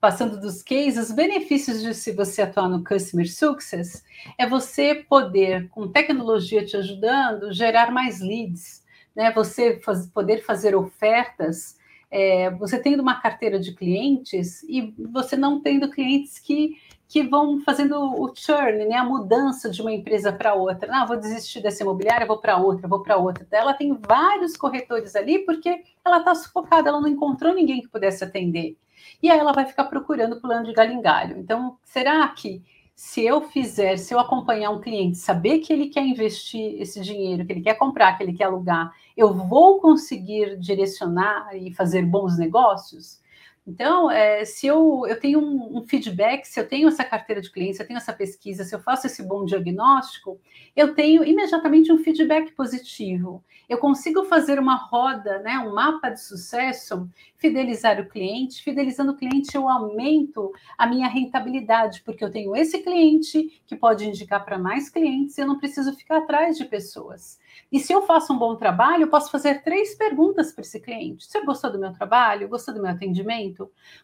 [0.00, 4.04] passando dos cases, os benefícios de se você atuar no Customer Success
[4.38, 8.84] é você poder, com tecnologia te ajudando, gerar mais leads,
[9.16, 9.32] né?
[9.32, 11.78] Você faz, poder fazer ofertas,
[12.10, 16.76] é, você tendo uma carteira de clientes e você não tendo clientes que
[17.08, 20.88] que vão fazendo o churn, né, a mudança de uma empresa para outra.
[20.92, 23.46] Ah, vou desistir dessa imobiliária, vou para outra, vou para outra.
[23.50, 28.24] Ela tem vários corretores ali porque ela está sufocada, ela não encontrou ninguém que pudesse
[28.24, 28.76] atender.
[29.22, 31.38] E aí ela vai ficar procurando plano de galingalho.
[31.38, 32.62] Então, será que
[32.94, 37.44] se eu fizer, se eu acompanhar um cliente, saber que ele quer investir esse dinheiro,
[37.44, 42.38] que ele quer comprar, que ele quer alugar, eu vou conseguir direcionar e fazer bons
[42.38, 43.20] negócios?
[43.66, 47.50] Então, é, se eu, eu tenho um, um, feedback, se eu tenho essa carteira de
[47.50, 50.40] clientes, se eu tenho essa pesquisa, se eu faço esse bom diagnóstico,
[50.76, 53.42] eu tenho imediatamente um feedback positivo.
[53.68, 58.62] Eu consigo fazer uma roda, né, um mapa de sucesso, fidelizar o cliente.
[58.62, 64.06] Fidelizando o cliente, eu aumento a minha rentabilidade, porque eu tenho esse cliente que pode
[64.06, 67.38] indicar para mais clientes e eu não preciso ficar atrás de pessoas.
[67.70, 71.26] E se eu faço um bom trabalho, eu posso fazer três perguntas para esse cliente.
[71.26, 72.48] Você gostou do meu trabalho?
[72.48, 73.55] Gostou do meu atendimento?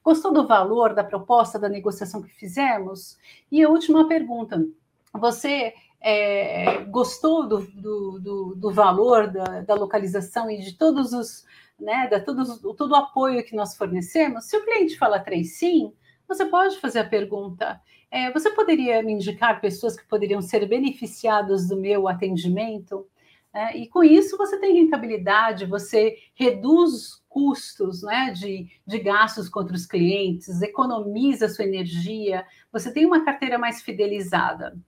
[0.03, 3.19] Gostou do valor, da proposta, da negociação que fizemos?
[3.51, 4.65] E a última pergunta:
[5.13, 11.45] você é, gostou do, do, do, do valor, da, da, localização e de todos os,
[11.79, 14.45] né, da todos, todo o apoio que nós fornecemos?
[14.47, 15.93] Se o cliente fala três sim,
[16.27, 21.69] você pode fazer a pergunta: é, você poderia me indicar pessoas que poderiam ser beneficiadas
[21.69, 23.07] do meu atendimento?
[23.55, 29.75] É, e com isso você tem rentabilidade, você reduz custos né, de, de gastos contra
[29.77, 34.79] os clientes, economiza sua energia, você tem uma carteira mais fidelizada.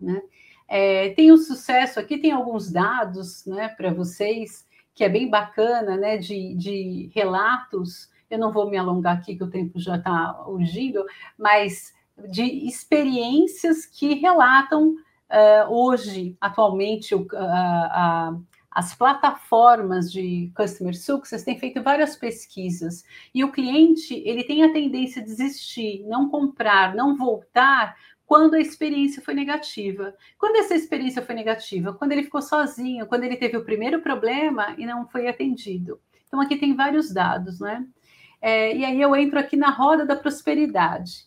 [0.00, 0.22] Né?
[0.66, 5.96] É, tem um sucesso aqui, tem alguns dados né, para vocês, que é bem bacana,
[5.96, 8.10] né, de, de relatos.
[8.30, 11.04] Eu não vou me alongar aqui, que o tempo já está urgindo,
[11.36, 11.94] mas
[12.28, 14.94] de experiências que relatam
[15.30, 23.42] uh, hoje, atualmente, uh, uh, as plataformas de Customer Success têm feito várias pesquisas e
[23.42, 29.20] o cliente ele tem a tendência a desistir, não comprar, não voltar quando a experiência
[29.20, 30.14] foi negativa.
[30.38, 31.92] Quando essa experiência foi negativa?
[31.92, 36.00] Quando ele ficou sozinho, quando ele teve o primeiro problema e não foi atendido.
[36.28, 37.84] Então aqui tem vários dados, né?
[38.40, 41.24] É, e aí eu entro aqui na roda da prosperidade.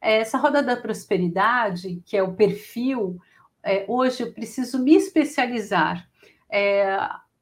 [0.00, 3.20] Essa roda da prosperidade, que é o perfil
[3.68, 6.08] é, hoje eu preciso me especializar.
[6.50, 6.86] É,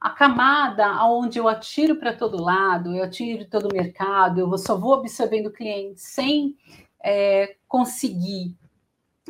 [0.00, 4.76] a camada onde eu atiro para todo lado, eu atiro todo o mercado, eu só
[4.76, 6.56] vou absorvendo clientes sem
[7.02, 8.56] é, conseguir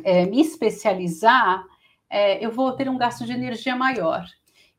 [0.03, 1.63] é, me especializar,
[2.09, 4.25] é, eu vou ter um gasto de energia maior.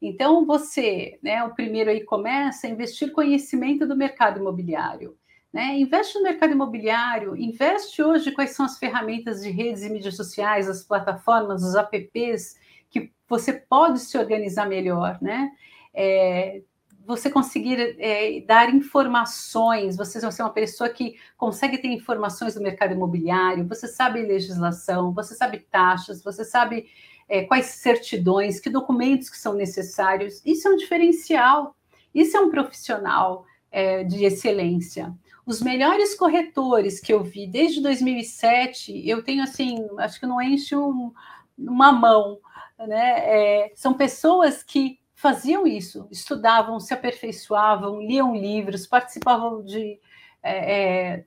[0.03, 5.17] Então, você, né, o primeiro aí começa a investir conhecimento do mercado imobiliário.
[5.53, 5.79] Né?
[5.79, 10.69] Investe no mercado imobiliário, investe hoje quais são as ferramentas de redes e mídias sociais,
[10.69, 12.57] as plataformas, os apps,
[12.91, 15.51] que você pode se organizar melhor, né?
[15.95, 16.63] É,
[17.09, 22.93] você conseguir é, dar informações, você ser uma pessoa que consegue ter informações do mercado
[22.93, 26.87] imobiliário, você sabe legislação, você sabe taxas, você sabe
[27.27, 30.43] é, quais certidões, que documentos que são necessários.
[30.45, 31.75] Isso é um diferencial,
[32.15, 35.15] isso é um profissional é, de excelência.
[35.49, 40.77] Os melhores corretores que eu vi desde 2007, eu tenho assim, acho que não enche
[40.77, 41.11] um,
[41.57, 42.39] uma mão,
[42.79, 43.21] né?
[43.25, 49.99] É, são pessoas que faziam isso, estudavam, se aperfeiçoavam, liam livros, participavam de,
[50.43, 51.25] é, é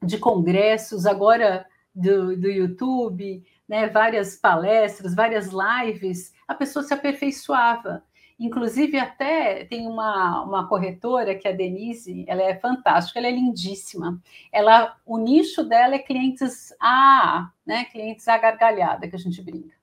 [0.00, 8.04] de congressos, agora do, do YouTube, né, várias palestras, várias lives, a pessoa se aperfeiçoava.
[8.38, 13.30] Inclusive, até tem uma, uma corretora, que é a Denise, ela é fantástica, ela é
[13.30, 14.20] lindíssima.
[14.52, 17.84] Ela, o nicho dela é clientes A, né?
[17.86, 19.74] Clientes A gargalhada, que a gente brinca.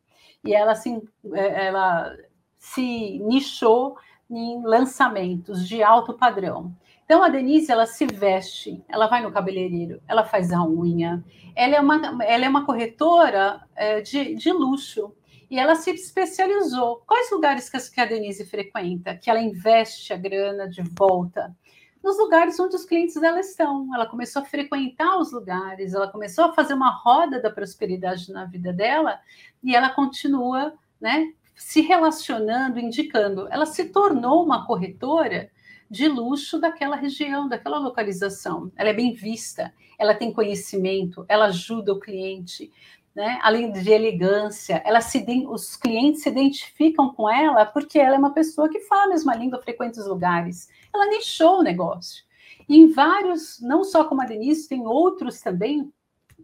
[0.43, 1.01] E ela, assim,
[1.33, 2.15] ela
[2.59, 3.97] se nichou
[4.29, 6.75] em lançamentos de alto padrão.
[7.05, 11.23] Então, a Denise, ela se veste, ela vai no cabeleireiro, ela faz a unha,
[11.55, 15.13] ela é uma, ela é uma corretora é, de, de luxo
[15.53, 17.03] e ela se especializou.
[17.05, 19.15] Quais lugares que a Denise frequenta?
[19.15, 21.55] Que ela investe a grana de volta?
[22.03, 23.93] Nos lugares onde os clientes dela estão.
[23.93, 28.45] Ela começou a frequentar os lugares, ela começou a fazer uma roda da prosperidade na
[28.45, 29.19] vida dela
[29.63, 33.47] e ela continua, né, se relacionando, indicando.
[33.51, 35.51] Ela se tornou uma corretora
[35.87, 38.71] de luxo daquela região, daquela localização.
[38.75, 42.71] Ela é bem vista, ela tem conhecimento, ela ajuda o cliente
[43.15, 43.39] né?
[43.43, 48.33] além de elegância, ela se, os clientes se identificam com ela porque ela é uma
[48.33, 50.69] pessoa que fala a mesma língua, frequenta os lugares.
[50.93, 52.23] Ela nichou o negócio.
[52.67, 55.91] E em vários, não só como a Denise, tem outros também,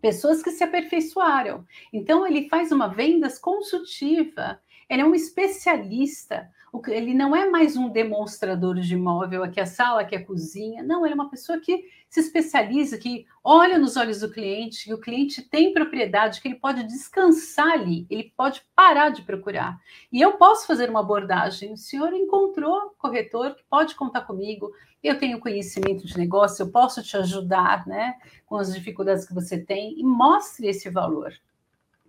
[0.02, 1.66] pessoas que se aperfeiçoaram.
[1.92, 4.60] Então, ele faz uma vendas consultiva,
[4.90, 6.50] ele é um especialista,
[6.88, 10.84] ele não é mais um demonstrador de imóvel, aqui a sala, aqui a cozinha.
[10.84, 14.94] Não, ele é uma pessoa que se especializa, que olha nos olhos do cliente, que
[14.94, 19.80] o cliente tem propriedade, que ele pode descansar ali, ele pode parar de procurar.
[20.12, 21.74] E eu posso fazer uma abordagem.
[21.74, 24.72] O senhor encontrou corretor que pode contar comigo.
[25.04, 28.16] Eu tenho conhecimento de negócio, eu posso te ajudar, né,
[28.46, 31.34] com as dificuldades que você tem e mostre esse valor,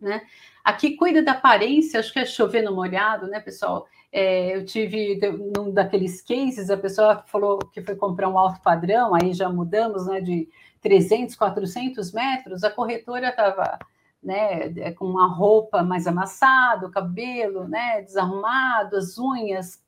[0.01, 0.23] né?
[0.65, 3.87] Aqui cuida da aparência, acho que é chover no molhado, né, pessoal?
[4.13, 5.21] É, eu tive
[5.57, 10.07] num daqueles cases, a pessoa falou que foi comprar um alto padrão, aí já mudamos
[10.07, 10.49] né, de
[10.81, 13.79] 300, 400 metros, a corretora estava
[14.23, 19.81] né, com uma roupa mais amassada, o cabelo né, desarrumado, as unhas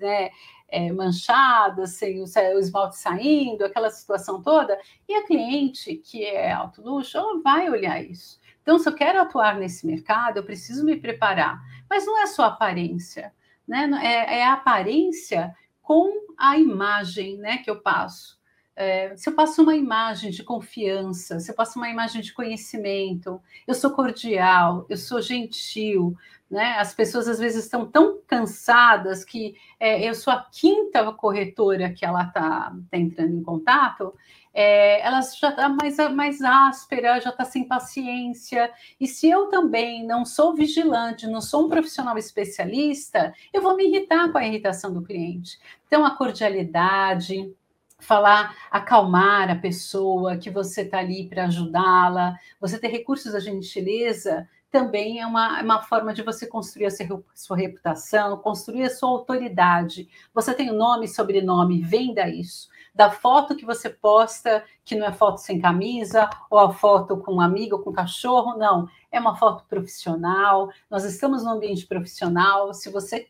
[0.00, 0.30] né,
[0.68, 4.78] é, manchadas, sem o, o esmalte saindo, aquela situação toda,
[5.08, 8.40] e a cliente, que é alto luxo, ela vai olhar isso.
[8.64, 11.60] Então, se eu quero atuar nesse mercado, eu preciso me preparar.
[11.88, 13.30] Mas não é só aparência,
[13.68, 13.90] né?
[14.02, 18.38] É, é a aparência com a imagem né, que eu passo.
[18.74, 23.38] É, se eu passo uma imagem de confiança, se eu passo uma imagem de conhecimento,
[23.66, 26.16] eu sou cordial, eu sou gentil,
[26.50, 26.78] né?
[26.78, 32.04] As pessoas às vezes estão tão cansadas que é, eu sou a quinta corretora que
[32.04, 34.14] ela está tá entrando em contato
[34.54, 38.70] é, ela já está mais, mais áspera, já está sem paciência.
[39.00, 43.88] E se eu também não sou vigilante, não sou um profissional especialista, eu vou me
[43.88, 45.58] irritar com a irritação do cliente.
[45.88, 47.52] Então, a cordialidade,
[47.98, 54.48] falar, acalmar a pessoa, que você está ali para ajudá-la, você ter recursos da gentileza
[54.70, 56.90] também é uma, uma forma de você construir a
[57.32, 60.08] sua reputação, construir a sua autoridade.
[60.34, 65.06] Você tem o nome e sobrenome, venda isso da foto que você posta, que não
[65.06, 68.88] é foto sem camisa, ou a foto com um amigo, com um cachorro, não.
[69.10, 72.72] É uma foto profissional, nós estamos no ambiente profissional.
[72.72, 73.28] Se você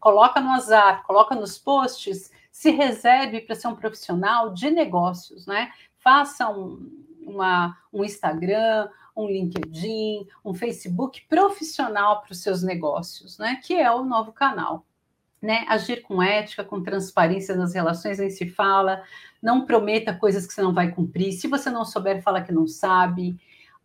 [0.00, 5.70] coloca no azar, coloca nos posts, se reserve para ser um profissional de negócios, né?
[5.98, 13.60] Faça um, uma, um Instagram, um LinkedIn, um Facebook profissional para os seus negócios, né?
[13.62, 14.84] Que é o novo canal
[15.46, 15.64] né?
[15.68, 19.02] Agir com ética, com transparência nas relações, nem se fala.
[19.40, 21.32] Não prometa coisas que você não vai cumprir.
[21.32, 23.38] Se você não souber, fala que não sabe.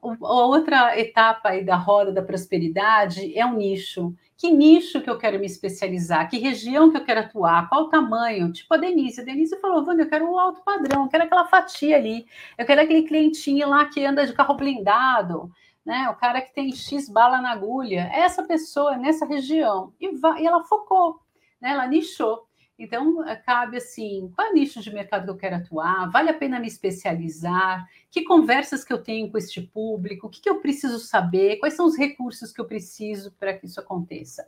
[0.04, 4.14] A outra etapa aí da roda da prosperidade é um nicho.
[4.36, 6.28] Que nicho que eu quero me especializar?
[6.28, 7.70] Que região que eu quero atuar?
[7.70, 8.52] Qual o tamanho?
[8.52, 9.22] Tipo a Denise.
[9.22, 12.26] A Denise falou, Vânia, eu quero o alto padrão, eu quero aquela fatia ali.
[12.58, 15.52] Eu quero aquele clientinho lá que anda de carro blindado
[15.86, 16.10] né?
[16.10, 19.94] O cara que tem X bala na agulha, essa pessoa nessa região.
[20.00, 21.20] E, vai, e ela focou
[21.62, 21.72] né?
[21.72, 22.48] Ela nichou.
[22.82, 26.10] Então, eh, cabe assim, qual é o nicho de mercado que eu quero atuar?
[26.10, 27.88] Vale a pena me especializar?
[28.10, 30.26] Que conversas que eu tenho com este público?
[30.26, 31.58] O que, que eu preciso saber?
[31.58, 34.48] Quais são os recursos que eu preciso para que isso aconteça?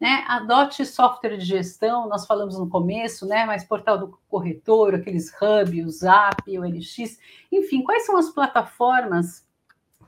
[0.00, 0.24] Né?
[0.26, 3.44] Adote software de gestão, nós falamos no começo, né?
[3.44, 7.18] Mas portal do corretor, aqueles hub, o Zap, o LX,
[7.52, 9.46] enfim, quais são as plataformas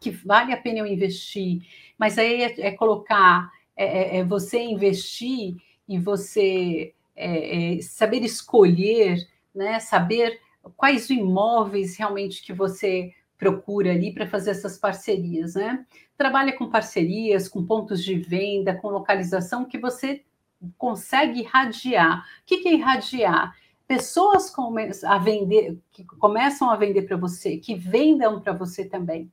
[0.00, 1.62] que vale a pena eu investir?
[1.98, 5.56] Mas aí é, é colocar, é, é, é você investir
[5.88, 10.40] e você é, é, saber escolher, né, saber
[10.76, 15.86] quais imóveis realmente que você procura ali para fazer essas parcerias, né?
[16.16, 20.24] Trabalha com parcerias, com pontos de venda, com localização que você
[20.76, 22.20] consegue irradiar.
[22.20, 23.56] O que é irradiar?
[23.86, 24.52] Pessoas
[25.04, 29.30] a vender, que começam a vender para você, que vendam para você também.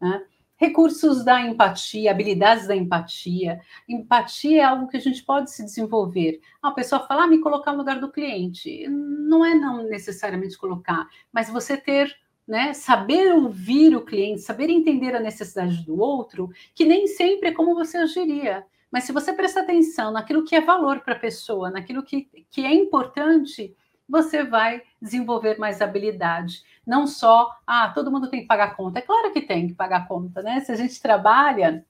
[0.00, 0.24] Né?
[0.56, 3.60] Recursos da empatia, habilidades da empatia.
[3.88, 6.40] Empatia é algo que a gente pode se desenvolver.
[6.62, 8.88] A pessoa fala, ah, me colocar no lugar do cliente.
[8.88, 12.72] Não é não necessariamente colocar, mas você ter né?
[12.72, 17.74] Saber ouvir o cliente, saber entender a necessidade do outro, que nem sempre é como
[17.74, 18.64] você agiria.
[18.90, 22.64] Mas se você prestar atenção naquilo que é valor para a pessoa, naquilo que, que
[22.64, 23.74] é importante,
[24.08, 26.62] você vai desenvolver mais habilidade.
[26.86, 29.00] Não só, ah, todo mundo tem que pagar conta.
[29.00, 30.60] É claro que tem que pagar conta, né?
[30.60, 31.84] Se a gente trabalha,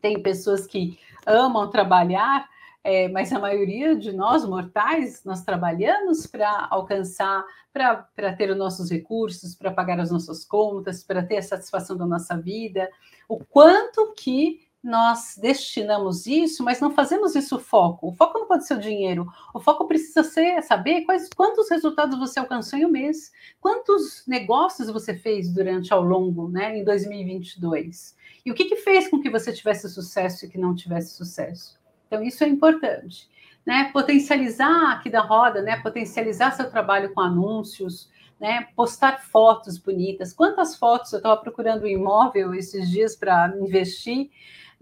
[0.00, 2.46] tem pessoas que amam trabalhar,
[2.84, 8.90] é, mas a maioria de nós, mortais, nós trabalhamos para alcançar, para ter os nossos
[8.90, 12.90] recursos, para pagar as nossas contas, para ter a satisfação da nossa vida.
[13.28, 18.08] O quanto que nós destinamos isso, mas não fazemos isso foco.
[18.08, 19.26] O foco não pode ser o dinheiro.
[19.54, 23.30] O foco precisa ser saber quais, quantos resultados você alcançou em um mês,
[23.60, 28.16] quantos negócios você fez durante ao longo, né, em 2022.
[28.44, 31.78] E o que, que fez com que você tivesse sucesso e que não tivesse sucesso?
[32.08, 33.30] Então, isso é importante.
[33.64, 33.88] Né?
[33.92, 35.80] Potencializar aqui da roda, né?
[35.80, 38.10] potencializar seu trabalho com anúncios,
[38.40, 38.66] né?
[38.74, 40.32] postar fotos bonitas.
[40.32, 41.12] Quantas fotos?
[41.12, 44.30] Eu estava procurando um imóvel esses dias para investir.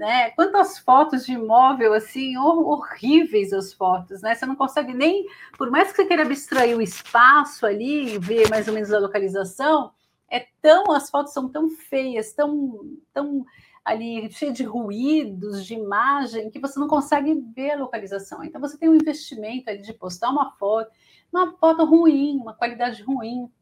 [0.01, 0.31] Né?
[0.31, 4.35] Quantas fotos de imóvel assim, horríveis as fotos, né?
[4.35, 5.27] Você não consegue nem,
[5.59, 9.93] por mais que você queira abstrair o espaço ali ver mais ou menos a localização,
[10.31, 12.81] é tão, as fotos são tão feias, tão,
[13.13, 13.45] tão
[13.85, 18.43] ali cheio de ruídos, de imagem, que você não consegue ver a localização.
[18.43, 20.91] Então você tem um investimento ali de postar uma foto,
[21.31, 23.53] uma foto ruim, uma qualidade ruim.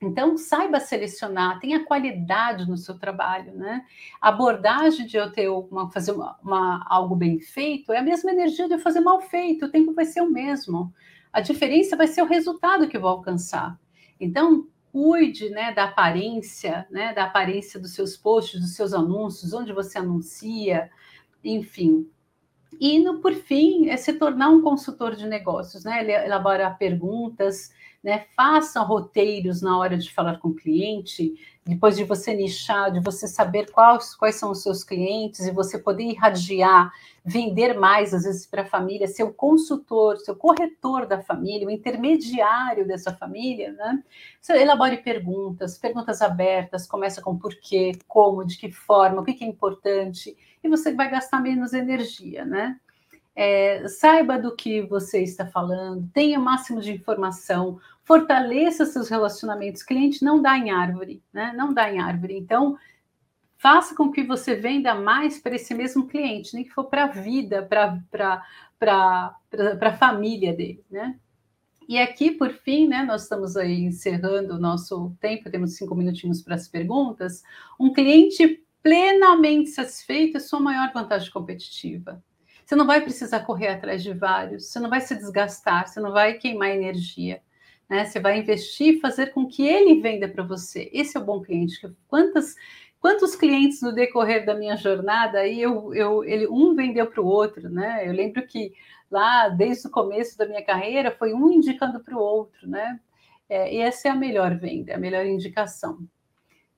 [0.00, 3.84] Então, saiba selecionar, tenha qualidade no seu trabalho, né?
[4.20, 8.30] A abordagem de eu ter uma, fazer uma, uma, algo bem feito é a mesma
[8.30, 10.94] energia de eu fazer mal feito, o tempo vai ser o mesmo.
[11.32, 13.76] A diferença vai ser o resultado que eu vou alcançar.
[14.20, 19.72] Então, cuide né, da aparência, né, da aparência dos seus posts, dos seus anúncios, onde
[19.72, 20.90] você anuncia,
[21.42, 22.08] enfim.
[22.80, 26.26] E, no, por fim, é se tornar um consultor de negócios, né?
[26.26, 28.26] elaborar perguntas, né?
[28.36, 31.34] Faça roteiros na hora de falar com o cliente,
[31.68, 35.78] depois de você nichar, de você saber quais, quais são os seus clientes e você
[35.78, 36.90] poder irradiar,
[37.22, 41.70] vender mais, às vezes, para a família, ser o consultor, seu corretor da família, o
[41.70, 44.02] intermediário dessa família, né?
[44.40, 49.46] Você elabore perguntas, perguntas abertas, começa com porquê, como, de que forma, o que é
[49.46, 52.80] importante, e você vai gastar menos energia, né?
[53.38, 57.78] é, saiba do que você está falando, tenha o máximo de informação,
[58.08, 59.82] fortaleça seus relacionamentos.
[59.82, 61.52] Cliente não dá em árvore, né?
[61.54, 62.38] Não dá em árvore.
[62.38, 62.78] Então,
[63.58, 67.08] faça com que você venda mais para esse mesmo cliente, nem que for para a
[67.08, 69.36] vida, para
[69.82, 71.18] a família dele, né?
[71.86, 76.42] E aqui, por fim, né, nós estamos aí encerrando o nosso tempo, temos cinco minutinhos
[76.42, 77.42] para as perguntas.
[77.78, 82.22] Um cliente plenamente satisfeito é sua maior vantagem competitiva.
[82.64, 86.12] Você não vai precisar correr atrás de vários, você não vai se desgastar, você não
[86.12, 87.42] vai queimar energia.
[87.88, 88.04] Né?
[88.04, 90.90] Você vai investir e fazer com que ele venda para você.
[90.92, 91.80] Esse é o bom cliente.
[92.06, 92.54] Quantas,
[93.00, 97.26] quantos clientes no decorrer da minha jornada aí eu, eu ele um vendeu para o
[97.26, 98.06] outro, né?
[98.06, 98.72] Eu lembro que
[99.10, 103.00] lá desde o começo da minha carreira foi um indicando para o outro, né?
[103.48, 105.98] É, e essa é a melhor venda, a melhor indicação.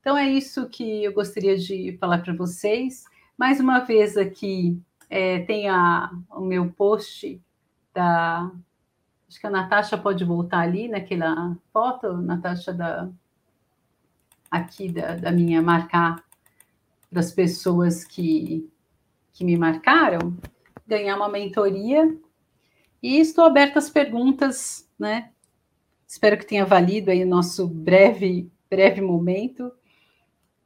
[0.01, 3.05] Então é isso que eu gostaria de falar para vocês.
[3.37, 7.41] Mais uma vez aqui é, tem a, o meu post
[7.93, 8.51] da.
[9.31, 13.09] Acho que a Natasha pode voltar ali naquela foto, Natasha, da,
[14.51, 16.25] aqui da, da minha marcar
[17.13, 18.69] das pessoas que,
[19.33, 20.37] que me marcaram,
[20.85, 22.13] ganhar uma mentoria.
[23.01, 25.31] E estou aberta às perguntas, né?
[26.09, 29.71] Espero que tenha valido aí o nosso breve, breve momento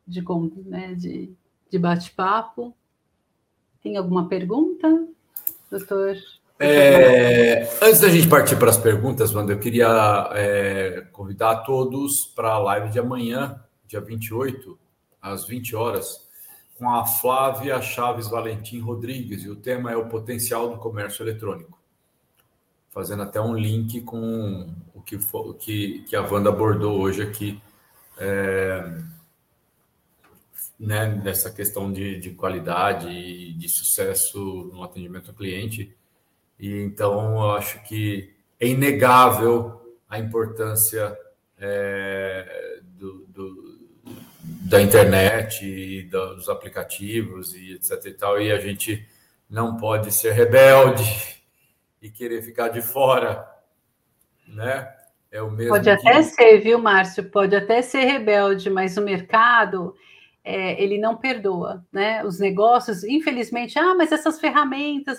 [0.07, 0.25] de,
[0.65, 1.31] né, de,
[1.69, 2.75] de bate-papo.
[3.83, 5.07] Tem alguma pergunta,
[5.71, 6.17] doutor?
[6.59, 12.53] É, antes da gente partir para as perguntas, Wanda, eu queria é, convidar todos para
[12.53, 14.79] a live de amanhã, dia 28,
[15.21, 16.29] às 20 horas,
[16.79, 21.79] com a Flávia Chaves Valentim Rodrigues, e o tema é o potencial do comércio eletrônico.
[22.91, 27.61] Fazendo até um link com o que, o que, que a Wanda abordou hoje aqui.
[28.17, 28.97] É,
[30.79, 35.95] né, nessa questão de, de qualidade e de sucesso no atendimento ao cliente.
[36.59, 41.17] E então eu acho que é inegável a importância
[41.59, 43.79] é, do, do,
[44.43, 49.07] da internet e dos aplicativos e etc e tal, e a gente
[49.49, 51.05] não pode ser rebelde
[52.01, 53.49] e querer ficar de fora,
[54.47, 54.93] né?
[55.31, 55.73] É o mesmo.
[55.73, 57.29] Pode até ser, viu, Márcio?
[57.31, 59.95] Pode até ser rebelde, mas o mercado
[60.45, 62.23] é, ele não perdoa, né?
[62.25, 65.19] Os negócios, infelizmente, ah, mas essas ferramentas,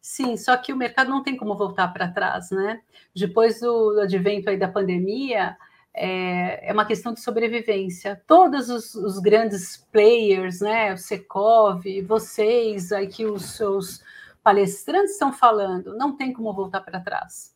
[0.00, 2.80] sim, só que o mercado não tem como voltar para trás, né?
[3.14, 5.56] Depois do advento aí da pandemia,
[5.94, 8.22] é, é uma questão de sobrevivência.
[8.26, 10.94] Todos os, os, grandes players, né?
[10.94, 14.02] O Secov, vocês, aí que os seus
[14.42, 17.51] palestrantes estão falando, não tem como voltar para trás.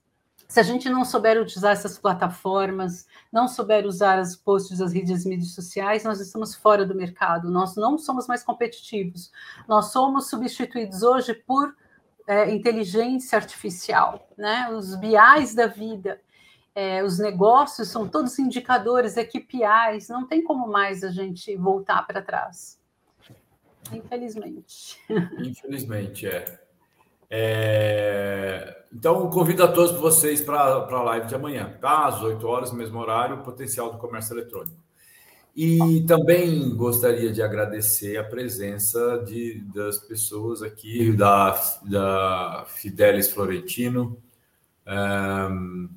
[0.49, 5.25] Se a gente não souber utilizar essas plataformas, não souber usar os posts das redes
[5.25, 9.33] mídias sociais, nós estamos fora do mercado, nós não somos mais competitivos.
[9.67, 11.75] Nós somos substituídos hoje por
[12.27, 14.69] é, inteligência artificial, né?
[14.71, 16.21] Os BIs da vida,
[16.75, 22.23] é, os negócios são todos indicadores, KPIs, não tem como mais a gente voltar para
[22.23, 22.79] trás.
[23.93, 25.01] Infelizmente.
[25.39, 26.66] Infelizmente, é.
[27.31, 28.77] É...
[28.93, 32.07] Então, convido a todos vocês para a live de amanhã, tá?
[32.07, 34.87] Às 8 horas, mesmo horário, potencial do comércio eletrônico.
[35.55, 44.19] E também gostaria de agradecer a presença de, das pessoas aqui, da, da Fidelis Florentino,
[44.87, 45.89] um,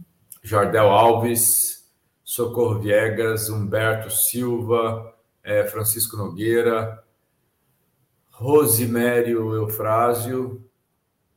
[0.41, 1.86] Jardel Alves,
[2.23, 5.13] Socorro Viegas, Humberto Silva,
[5.43, 7.03] é, Francisco Nogueira,
[8.32, 10.63] Rosimério Eufrásio,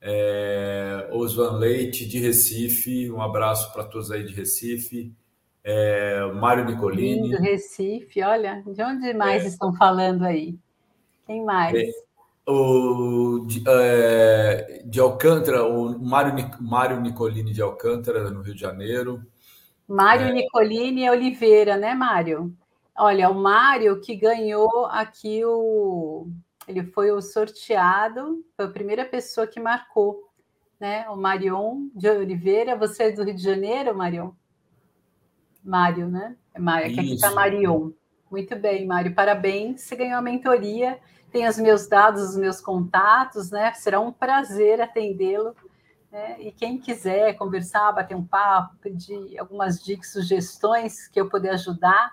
[0.05, 5.15] é, Osvan Leite, de Recife, um abraço para todos aí de Recife.
[5.63, 7.31] É, Mário Nicolini.
[7.31, 10.59] Do Recife, olha, de onde mais é, estão falando aí?
[11.25, 11.73] Quem mais?
[11.73, 11.85] É,
[12.45, 19.25] o, de, é, de, Alcântara, o Mário, Mário Nicolini de Alcântara, no Rio de Janeiro.
[19.87, 20.33] Mário é.
[20.33, 22.53] Nicolini Oliveira, né, Mário?
[22.99, 26.27] Olha, o Mário que ganhou aqui o,
[26.67, 30.31] ele foi o sorteado, foi a primeira pessoa que marcou,
[30.79, 31.09] né?
[31.11, 32.77] O Marion de Oliveira.
[32.77, 34.31] Você é do Rio de Janeiro, Marion?
[35.65, 36.37] Mário, né?
[36.55, 37.91] É Mário, aqui está Marion.
[38.31, 39.83] Muito bem, Mário, parabéns.
[39.83, 40.99] Você ganhou a mentoria,
[41.31, 43.73] tem os meus dados, os meus contatos, né?
[43.75, 45.55] Será um prazer atendê-lo.
[46.11, 46.37] Né?
[46.41, 52.13] E quem quiser conversar, bater um papo, pedir algumas dicas, sugestões que eu puder ajudar,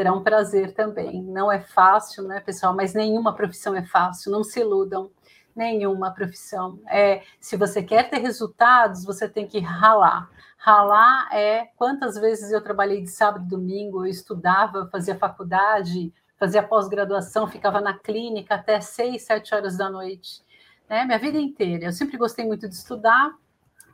[0.00, 1.22] será um prazer também.
[1.22, 2.74] Não é fácil, né, pessoal?
[2.74, 5.10] Mas nenhuma profissão é fácil, não se iludam.
[5.54, 6.80] Nenhuma profissão.
[6.88, 10.30] É, se você quer ter resultados, você tem que ralar.
[10.56, 16.62] Ralar é quantas vezes eu trabalhei de sábado e domingo, eu estudava, fazia faculdade, fazia
[16.62, 20.42] pós-graduação, ficava na clínica até seis, sete horas da noite.
[20.88, 21.04] Né?
[21.04, 21.86] Minha vida inteira.
[21.86, 23.34] Eu sempre gostei muito de estudar,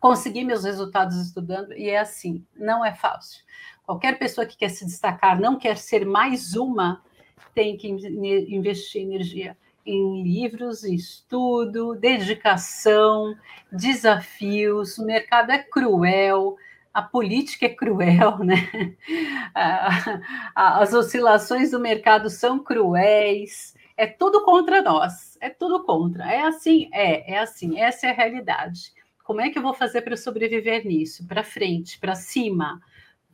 [0.07, 3.45] consegui meus resultados estudando, e é assim, não é fácil.
[3.85, 7.03] Qualquer pessoa que quer se destacar, não quer ser mais uma,
[7.55, 13.35] tem que investir energia em livros, estudo, dedicação,
[13.71, 14.99] desafios.
[14.99, 16.57] O mercado é cruel,
[16.93, 18.57] a política é cruel, né?
[20.55, 23.75] As oscilações do mercado são cruéis.
[23.97, 26.31] É tudo contra nós, é tudo contra.
[26.31, 27.79] É assim, é, é assim.
[27.81, 28.96] Essa é a realidade.
[29.27, 31.27] Como é que eu vou fazer para sobreviver nisso?
[31.27, 32.81] Para frente, para cima.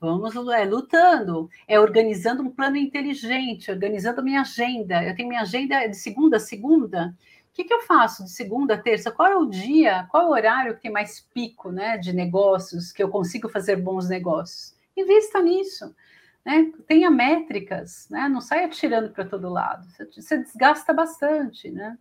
[0.01, 5.05] Vamos é, lutando, é organizando um plano inteligente, organizando minha agenda.
[5.05, 7.15] Eu tenho minha agenda de segunda a segunda.
[7.51, 9.13] O que, que eu faço de segunda a terça?
[9.13, 12.91] Qual é o dia, qual é o horário que tem mais pico né, de negócios,
[12.91, 14.75] que eu consigo fazer bons negócios?
[14.97, 15.95] Invista nisso.
[16.43, 16.73] Né?
[16.87, 18.31] Tenha métricas, né?
[18.31, 19.87] não saia tirando para todo lado.
[20.11, 21.71] Você, desgasta bastante.
[21.71, 21.99] Né?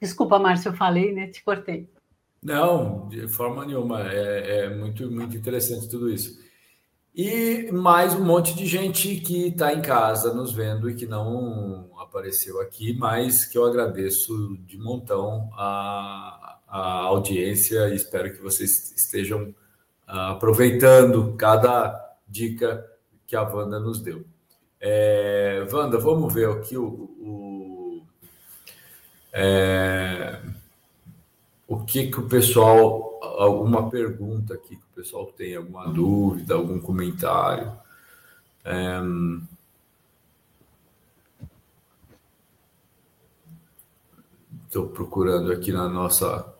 [0.00, 1.26] Desculpa, Márcio, eu falei, né?
[1.26, 1.90] Te cortei.
[2.42, 4.00] Não, de forma nenhuma.
[4.12, 6.40] É, é muito, muito interessante tudo isso.
[7.14, 11.90] E mais um monte de gente que está em casa nos vendo e que não
[12.00, 18.92] apareceu aqui, mas que eu agradeço de montão a, a audiência e espero que vocês
[18.96, 19.54] estejam
[20.08, 22.82] uh, aproveitando cada dica
[23.26, 24.24] que a Wanda nos deu.
[24.80, 28.06] É, Wanda, vamos ver aqui o, o,
[29.34, 30.31] é,
[31.72, 36.78] o que, que o pessoal alguma pergunta aqui que o pessoal tem, alguma dúvida, algum
[36.80, 37.72] comentário.
[44.66, 46.52] Estou procurando aqui na nossa.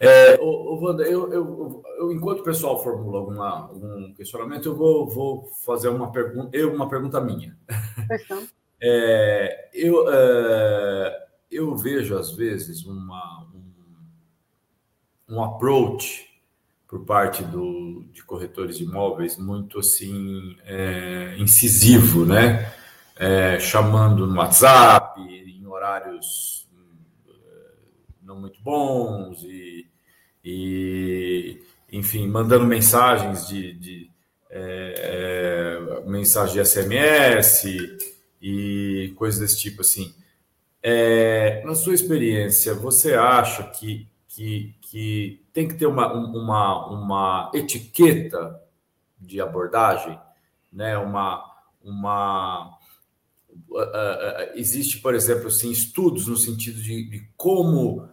[0.00, 5.08] É, ô, Wanda, eu, eu, eu, enquanto o pessoal formula alguma, algum questionamento, eu vou,
[5.08, 7.56] vou fazer uma pergunta, eu, uma pergunta minha.
[8.80, 13.46] É, eu, é, eu vejo, às vezes, uma,
[15.28, 16.26] um approach
[16.86, 22.72] por parte do, de corretores de imóveis muito assim é, incisivo, né?
[23.14, 26.66] É, chamando no WhatsApp em horários
[27.28, 27.32] é,
[28.22, 29.86] não muito bons e,
[30.42, 31.60] e
[31.92, 34.10] enfim mandando mensagens de, de
[34.50, 35.48] é
[36.06, 37.64] mensagem de SMS
[38.40, 40.14] e coisas desse tipo assim.
[40.90, 47.50] É, na sua experiência, você acha que, que, que tem que ter uma, uma, uma
[47.52, 48.58] etiqueta
[49.20, 50.18] de abordagem,
[50.72, 50.96] né?
[50.96, 51.44] uma,
[51.84, 52.78] uma
[53.68, 58.08] uh, uh, existe, por exemplo, assim, estudos no sentido de, de como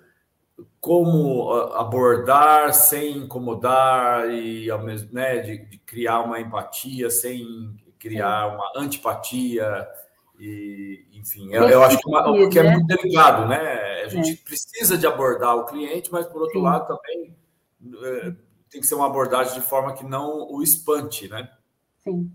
[0.81, 8.47] como abordar sem incomodar e ao mesmo né, de, de criar uma empatia sem criar
[8.47, 9.87] uma antipatia
[10.39, 12.73] e, enfim, eu, eu acho que, uma, que é né?
[12.73, 14.03] muito delicado, né?
[14.03, 14.35] A gente é.
[14.35, 16.63] precisa de abordar o cliente, mas por outro Sim.
[16.63, 17.35] lado também
[18.03, 18.35] é,
[18.69, 21.49] tem que ser uma abordagem de forma que não o espante, né?
[22.03, 22.31] Sim.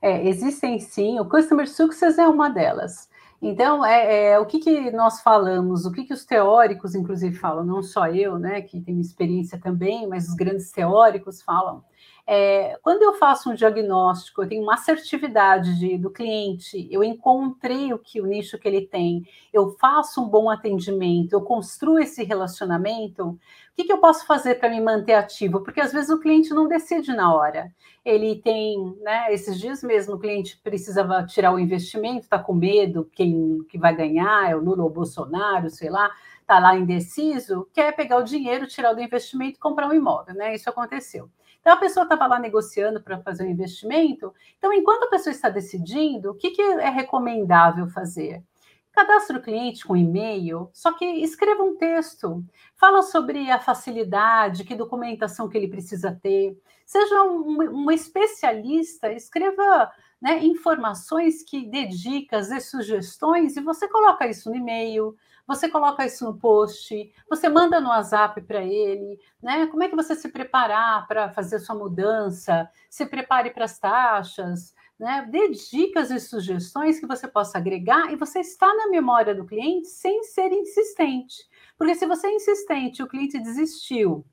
[0.00, 3.08] É, existem sim, o Customer Success é uma delas.
[3.40, 7.64] Então, é, é, o que, que nós falamos, o que, que os teóricos, inclusive, falam,
[7.64, 11.84] não só eu, né, que tenho experiência também, mas os grandes teóricos falam,
[12.26, 17.92] é, quando eu faço um diagnóstico, eu tenho uma assertividade de, do cliente, eu encontrei
[17.92, 22.22] o que o nicho que ele tem, eu faço um bom atendimento, eu construo esse
[22.22, 23.38] relacionamento, o
[23.74, 25.60] que, que eu posso fazer para me manter ativo?
[25.62, 27.72] Porque às vezes o cliente não decide na hora.
[28.04, 33.08] Ele tem, né, esses dias mesmo, o cliente precisava tirar o investimento, está com medo,
[33.12, 36.10] quem que vai ganhar, é o Lula ou o Bolsonaro, sei lá,
[36.40, 40.54] está lá indeciso, quer pegar o dinheiro, tirar do investimento e comprar um imóvel, né?
[40.54, 41.30] Isso aconteceu.
[41.62, 44.34] Então, a pessoa estava lá negociando para fazer um investimento.
[44.58, 48.42] Então, enquanto a pessoa está decidindo, o que, que é recomendável fazer?
[48.90, 52.44] Cadastre o cliente com e-mail, só que escreva um texto.
[52.74, 56.60] Fala sobre a facilidade, que documentação que ele precisa ter.
[56.84, 59.90] Seja um, um especialista, escreva
[60.20, 65.16] né, informações que dê dicas e sugestões, e você coloca isso no e-mail,
[65.54, 69.66] você coloca isso no post, você manda no WhatsApp para ele, né?
[69.66, 72.68] Como é que você se preparar para fazer sua mudança?
[72.88, 75.28] Se prepare para as taxas, né?
[75.30, 79.88] Dê dicas e sugestões que você possa agregar e você está na memória do cliente
[79.88, 81.44] sem ser insistente.
[81.76, 84.24] Porque se você é insistente, o cliente desistiu,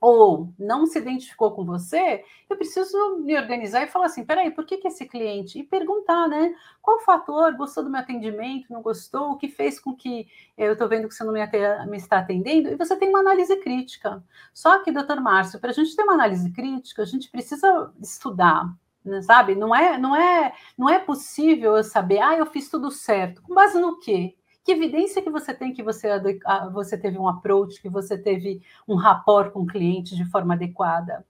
[0.00, 4.64] ou não se identificou com você, eu preciso me organizar e falar assim: peraí, por
[4.64, 5.58] que, que esse cliente?
[5.58, 6.54] E perguntar, né?
[6.82, 9.32] Qual fator gostou do meu atendimento, não gostou?
[9.32, 11.40] O que fez com que eu estou vendo que você não me,
[11.88, 12.70] me, está atendendo?
[12.70, 14.22] E você tem uma análise crítica.
[14.52, 18.72] Só que, doutor Márcio, para a gente ter uma análise crítica, a gente precisa estudar.
[19.04, 22.90] Né, sabe, não é, não é, não é possível eu saber, ah, eu fiz tudo
[22.90, 23.40] certo.
[23.40, 24.34] Com base no quê?
[24.66, 26.08] Que evidência que você tem que você,
[26.72, 31.24] você teve um approach, que você teve um rapport com o cliente de forma adequada,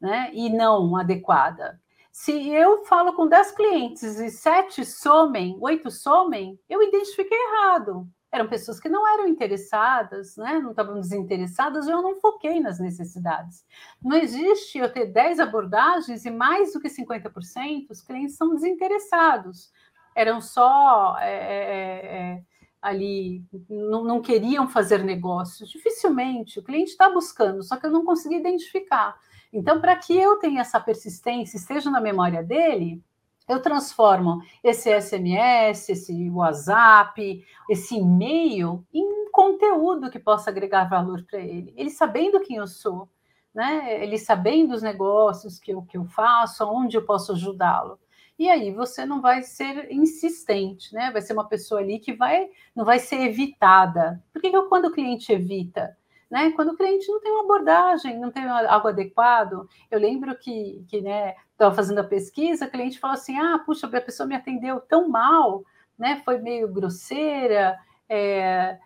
[0.00, 0.32] né?
[0.34, 1.80] E não adequada.
[2.10, 8.08] Se eu falo com 10 clientes e 7 somem, 8 somem, eu identifiquei errado.
[8.32, 10.58] Eram pessoas que não eram interessadas, né?
[10.58, 13.64] não estavam desinteressadas, eu não foquei nas necessidades.
[14.02, 19.70] Não existe eu ter 10 abordagens e mais do que 50% os clientes são desinteressados.
[20.16, 22.51] Eram só é, é, é
[22.82, 25.70] ali não, não queriam fazer negócios.
[25.70, 29.16] Dificilmente, o cliente está buscando, só que eu não consegui identificar.
[29.52, 33.00] Então, para que eu tenha essa persistência, esteja na memória dele,
[33.48, 41.38] eu transformo esse SMS, esse WhatsApp, esse e-mail em conteúdo que possa agregar valor para
[41.38, 41.72] ele.
[41.76, 43.08] Ele sabendo quem eu sou,
[43.54, 44.02] né?
[44.02, 47.98] Ele sabendo os negócios que eu, que eu faço, onde eu posso ajudá-lo
[48.38, 51.10] e aí você não vai ser insistente, né?
[51.10, 54.22] Vai ser uma pessoa ali que vai não vai ser evitada.
[54.32, 55.96] Por que, quando o cliente evita?
[56.30, 56.50] Né?
[56.52, 61.02] Quando o cliente não tem uma abordagem, não tem algo adequado, eu lembro que, que
[61.02, 64.80] né, estava fazendo a pesquisa, o cliente falou assim: ah, puxa, a pessoa me atendeu
[64.80, 65.62] tão mal,
[65.98, 66.22] né?
[66.24, 67.78] Foi meio grosseira,
[68.08, 68.78] é,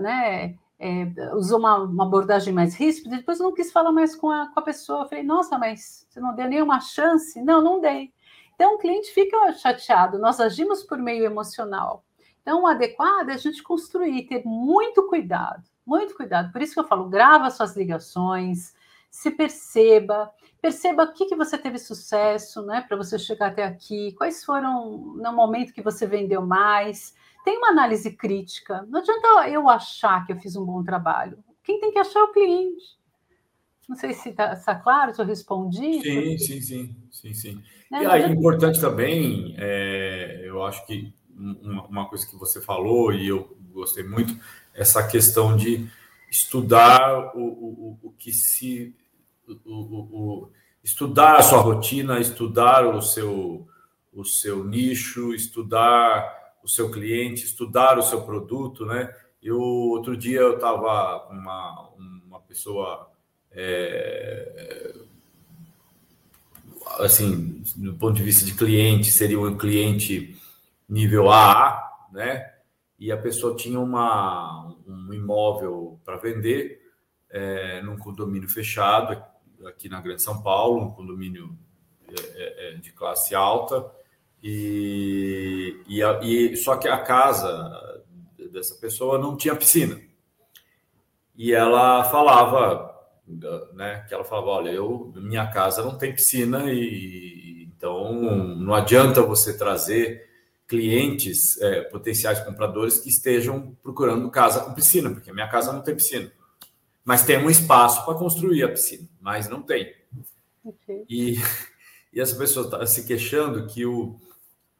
[0.00, 0.54] né?
[0.78, 4.48] É, usou uma, uma, abordagem mais ríspida, depois eu não quis falar mais com a,
[4.52, 5.04] com a pessoa.
[5.04, 7.40] Eu falei, nossa, mas você não deu nenhuma chance?
[7.40, 8.12] Não, não dei.
[8.54, 12.04] Então, o cliente fica chateado, nós agimos por meio emocional.
[12.42, 16.52] Então, o adequado é a gente construir, ter muito cuidado, muito cuidado.
[16.52, 18.74] Por isso que eu falo, grava suas ligações,
[19.10, 24.12] se perceba, perceba o que, que você teve sucesso, né, para você chegar até aqui,
[24.16, 27.14] quais foram no momento que você vendeu mais.
[27.44, 28.86] Tem uma análise crítica.
[28.88, 31.42] Não adianta eu achar que eu fiz um bom trabalho.
[31.62, 33.01] Quem tem que achar é o cliente.
[33.92, 36.00] Não sei se está tá claro, se eu respondi.
[36.00, 37.62] Sim, sim, sim, sim, sim.
[37.90, 38.04] Né?
[38.04, 43.28] E aí, importante também, é, eu acho que uma, uma, coisa que você falou e
[43.28, 44.34] eu gostei muito,
[44.72, 45.86] essa questão de
[46.30, 48.96] estudar o, o, o que se
[49.46, 50.50] o, o,
[50.82, 53.68] estudar a sua rotina, estudar o seu,
[54.10, 59.14] o seu nicho, estudar o seu cliente, estudar o seu produto, né?
[59.42, 61.90] Eu outro dia eu estava uma,
[62.26, 63.11] uma pessoa
[63.54, 64.94] é,
[66.98, 70.36] assim, do ponto de vista de cliente, seria um cliente
[70.88, 72.52] nível AA, né?
[72.98, 76.80] E a pessoa tinha uma, um imóvel para vender
[77.30, 79.22] é, num condomínio fechado
[79.66, 81.56] aqui na Grande São Paulo, um condomínio
[82.08, 83.90] é, é, é de classe alta,
[84.42, 88.02] e, e, e, só que a casa
[88.50, 90.00] dessa pessoa não tinha piscina.
[91.34, 92.91] E ela falava,
[93.72, 98.12] né, que ela falava, olha, eu minha casa não tem piscina e então
[98.56, 100.28] não adianta você trazer
[100.66, 105.94] clientes é, potenciais compradores que estejam procurando casa com piscina, porque minha casa não tem
[105.94, 106.32] piscina.
[107.04, 109.92] Mas tem um espaço para construir a piscina, mas não tem.
[110.64, 111.04] Okay.
[111.08, 111.36] E,
[112.12, 114.18] e essa pessoa está se queixando que o,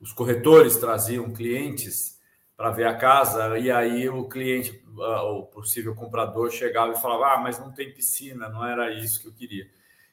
[0.01, 2.19] os corretores traziam clientes
[2.57, 7.39] para ver a casa, e aí o cliente, o possível comprador, chegava e falava: Ah,
[7.39, 9.67] mas não tem piscina, não era isso que eu queria.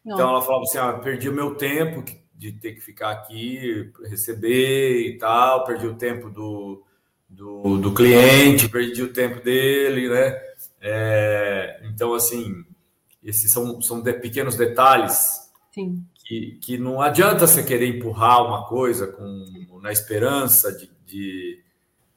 [0.05, 0.15] Não.
[0.15, 5.01] Então ela falava assim: ah, perdi o meu tempo de ter que ficar aqui, receber
[5.01, 6.83] e tal, perdi o tempo do,
[7.27, 10.41] do, do cliente, perdi o tempo dele, né?
[10.81, 12.63] É, então, assim,
[13.21, 16.05] esses são, são de, pequenos detalhes Sim.
[16.13, 21.63] Que, que não adianta você querer empurrar uma coisa com, na esperança de, de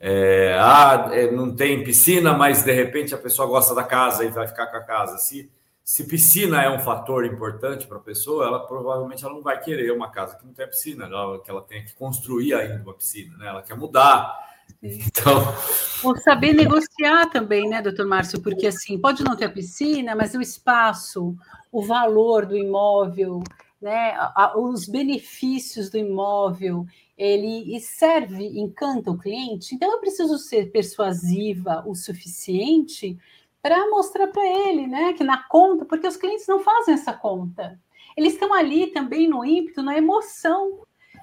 [0.05, 4.31] é, ah, é, não tem piscina, mas de repente a pessoa gosta da casa e
[4.31, 5.17] vai ficar com a casa.
[5.19, 5.49] Se,
[5.85, 9.93] se piscina é um fator importante para a pessoa, ela provavelmente ela não vai querer
[9.93, 13.37] uma casa que não tem piscina, ela, que ela tenha que construir ainda uma piscina,
[13.37, 13.47] né?
[13.47, 14.37] Ela quer mudar.
[14.83, 15.55] Então.
[16.03, 18.43] Ou saber negociar também, né, doutor Márcio?
[18.43, 21.37] Porque assim, pode não ter a piscina, mas o espaço,
[21.71, 23.41] o valor do imóvel,
[23.81, 24.17] né,
[24.57, 26.87] os benefícios do imóvel,
[27.17, 29.75] ele serve, encanta o cliente.
[29.75, 33.19] Então, eu preciso ser persuasiva o suficiente
[33.63, 37.79] para mostrar para ele, né, que na conta, porque os clientes não fazem essa conta.
[38.17, 40.81] Eles estão ali também no ímpeto, na emoção.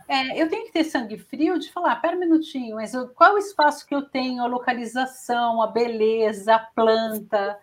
[0.08, 3.36] É, eu tenho que ter sangue frio de falar, pera um minutinho, mas eu, qual
[3.36, 7.60] o espaço que eu tenho, a localização, a beleza, a planta,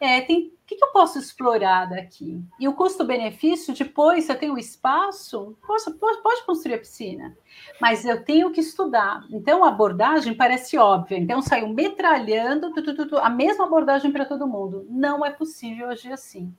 [0.00, 2.40] é, tem, que, que, eu posso explorar daqui?
[2.60, 7.36] E o custo-benefício, depois, se eu tenho espaço, posso, pode construir a piscina,
[7.80, 9.26] mas eu tenho que estudar.
[9.30, 11.18] Então, a abordagem parece óbvia.
[11.18, 14.86] Então, saiu metralhando tu, tu, tu, a mesma abordagem para todo mundo.
[14.88, 16.54] Não é possível agir assim.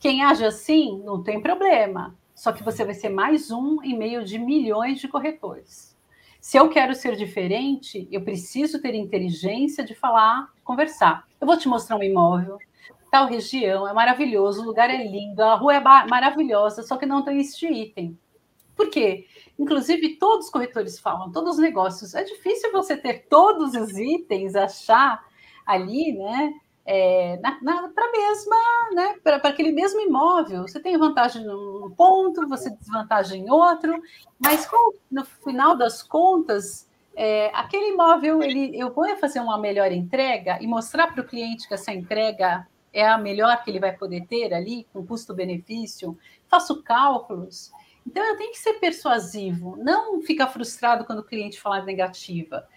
[0.00, 2.18] Quem age assim, não tem problema.
[2.34, 5.96] Só que você vai ser mais um em meio de milhões de corretores.
[6.40, 11.24] Se eu quero ser diferente, eu preciso ter inteligência de falar, conversar.
[11.40, 12.58] Eu vou te mostrar um imóvel,
[13.14, 17.22] tal região, é maravilhoso, o lugar é lindo, a rua é maravilhosa, só que não
[17.22, 18.18] tem este item.
[18.74, 19.28] Por quê?
[19.56, 24.56] Inclusive, todos os corretores falam, todos os negócios, é difícil você ter todos os itens,
[24.56, 25.24] achar
[25.64, 26.54] ali, né?
[26.84, 27.38] É,
[27.94, 28.56] para mesma,
[28.94, 30.62] né, para aquele mesmo imóvel.
[30.62, 33.96] Você tem vantagem num ponto, você desvantagem em outro,
[34.40, 39.92] mas com, no final das contas, é, aquele imóvel, ele, eu vou fazer uma melhor
[39.92, 43.92] entrega e mostrar para o cliente que essa entrega é a melhor que ele vai
[43.92, 46.16] poder ter ali, com custo-benefício,
[46.48, 47.72] faço cálculos.
[48.06, 52.68] Então, eu tenho que ser persuasivo, não ficar frustrado quando o cliente falar negativa.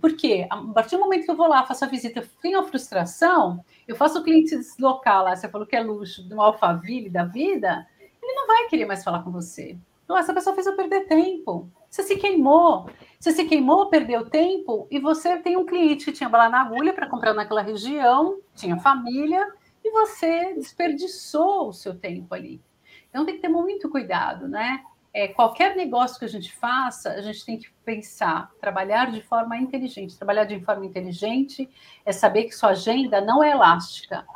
[0.00, 0.46] Por quê?
[0.50, 3.94] A partir do momento que eu vou lá, faço a visita, tenho a frustração, eu
[3.94, 7.86] faço o cliente se deslocar lá, você falou que é luxo, um alfaville da vida,
[8.22, 9.78] ele não vai querer mais falar com você.
[10.04, 11.70] Então, essa pessoa fez eu perder tempo.
[11.94, 12.90] Você se queimou.
[13.20, 16.92] Você se queimou, perdeu tempo, e você tem um cliente que tinha bala na agulha
[16.92, 19.46] para comprar naquela região, tinha família,
[19.84, 22.60] e você desperdiçou o seu tempo ali.
[23.08, 24.82] Então tem que ter muito cuidado, né?
[25.12, 29.56] É, qualquer negócio que a gente faça, a gente tem que pensar, trabalhar de forma
[29.56, 30.16] inteligente.
[30.16, 31.70] Trabalhar de forma inteligente
[32.04, 34.26] é saber que sua agenda não é elástica.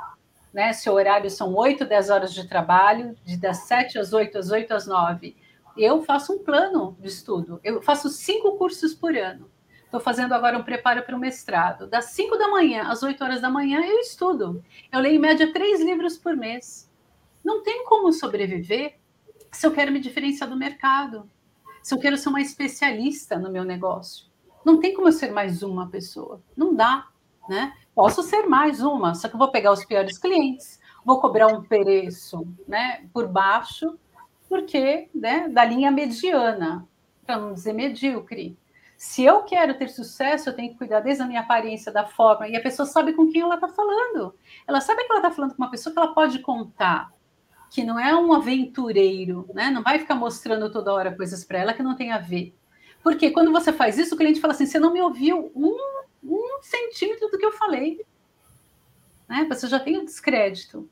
[0.54, 0.72] Né?
[0.72, 4.72] Seu horário são 8, 10 horas de trabalho, de das 7 às 8, às 8
[4.72, 5.47] às 9
[5.78, 7.60] eu faço um plano de estudo.
[7.62, 9.50] Eu faço cinco cursos por ano.
[9.84, 11.86] Estou fazendo agora um preparo para o mestrado.
[11.86, 14.62] Das 5 da manhã às 8 horas da manhã, eu estudo.
[14.92, 16.90] Eu leio em média três livros por mês.
[17.42, 18.98] Não tem como sobreviver
[19.50, 21.28] se eu quero me diferenciar do mercado,
[21.82, 24.26] se eu quero ser uma especialista no meu negócio.
[24.62, 26.42] Não tem como eu ser mais uma pessoa.
[26.54, 27.08] Não dá,
[27.48, 27.72] né?
[27.94, 31.62] Posso ser mais uma, só que eu vou pegar os piores clientes, vou cobrar um
[31.62, 33.98] preço né, por baixo
[34.48, 36.86] porque né, da linha mediana,
[37.24, 38.56] para não dizer medíocre.
[38.96, 42.48] Se eu quero ter sucesso, eu tenho que cuidar desde a minha aparência, da forma,
[42.48, 44.34] e a pessoa sabe com quem ela está falando.
[44.66, 47.12] Ela sabe que ela está falando com uma pessoa que ela pode contar.
[47.70, 49.70] que não é um aventureiro, né?
[49.70, 52.54] Não vai ficar mostrando toda hora coisas para ela que não tem a ver.
[53.02, 55.76] Porque quando você faz isso, o cliente fala assim: você não me ouviu um,
[56.24, 58.04] um centímetro do que eu falei.
[59.28, 59.46] Né?
[59.48, 60.88] Você já tem o descrédito.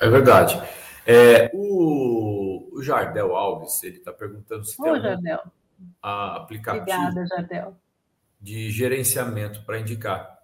[0.00, 0.60] É verdade.
[1.06, 5.40] É, o, o, Jardel Alves, ele está perguntando se Ô, tem Jardel.
[6.00, 7.76] a aplicativo Obrigada, Jardel.
[8.40, 10.38] de gerenciamento para indicar.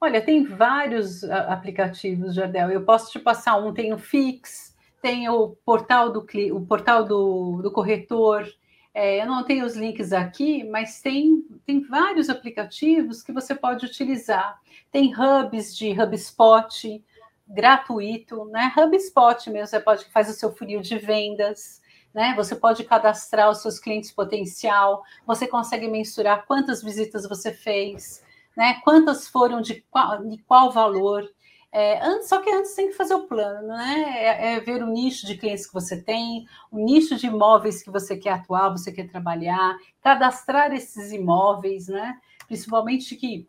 [0.00, 2.70] Olha, tem vários aplicativos, Jardel.
[2.70, 7.60] Eu posso te passar um, tem o Fix, tem o portal do, o portal do,
[7.62, 8.46] do corretor.
[8.92, 13.86] É, eu não tenho os links aqui, mas tem, tem vários aplicativos que você pode
[13.86, 14.58] utilizar.
[14.90, 17.04] Tem hubs de HubSpot,
[17.50, 18.72] gratuito, né?
[18.76, 21.80] HubSpot mesmo, você pode fazer o seu funil de vendas,
[22.14, 22.32] né?
[22.36, 28.24] Você pode cadastrar os seus clientes potencial, você consegue mensurar quantas visitas você fez,
[28.56, 28.80] né?
[28.84, 31.28] Quantas foram de qual, de qual valor.
[31.72, 34.04] É, antes, só que antes tem que fazer o plano, né?
[34.16, 37.90] É, é, ver o nicho de clientes que você tem, o nicho de imóveis que
[37.90, 42.18] você quer atuar, você quer trabalhar, cadastrar esses imóveis, né?
[42.46, 43.46] Principalmente que,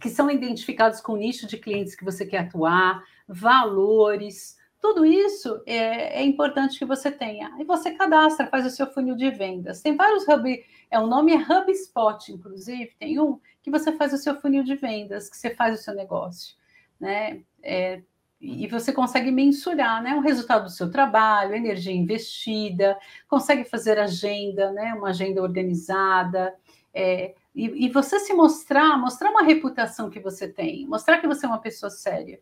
[0.00, 5.62] que são identificados com o nicho de clientes que você quer atuar, valores, tudo isso
[5.64, 7.54] é, é, importante que você tenha.
[7.58, 9.80] E você cadastra, faz o seu funil de vendas.
[9.80, 14.18] Tem vários hub, é, o nome é HubSpot, inclusive, tem um que você faz o
[14.18, 16.56] seu funil de vendas, que você faz o seu negócio,
[16.98, 17.42] né?
[17.62, 18.02] É,
[18.40, 24.72] e você consegue mensurar né, o resultado do seu trabalho, energia investida, consegue fazer agenda,
[24.72, 26.52] né, uma agenda organizada,
[26.92, 31.46] é, e, e você se mostrar, mostrar uma reputação que você tem, mostrar que você
[31.46, 32.40] é uma pessoa séria.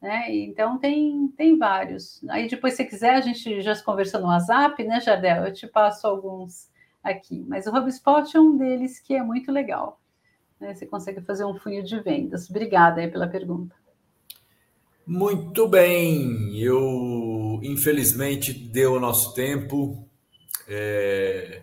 [0.00, 0.34] Né?
[0.34, 2.22] Então tem, tem vários.
[2.28, 5.44] Aí depois, se quiser, a gente já se conversou no WhatsApp, né, Jardel?
[5.44, 6.70] Eu te passo alguns
[7.02, 7.44] aqui.
[7.46, 10.00] Mas o HubSpot é um deles que é muito legal.
[10.58, 10.74] Né?
[10.74, 12.48] Você consegue fazer um funil de vendas.
[12.48, 13.74] Obrigada aí pela pergunta.
[15.06, 16.58] Muito bem.
[16.58, 20.08] Eu, infelizmente, deu o nosso tempo.
[20.66, 21.62] É...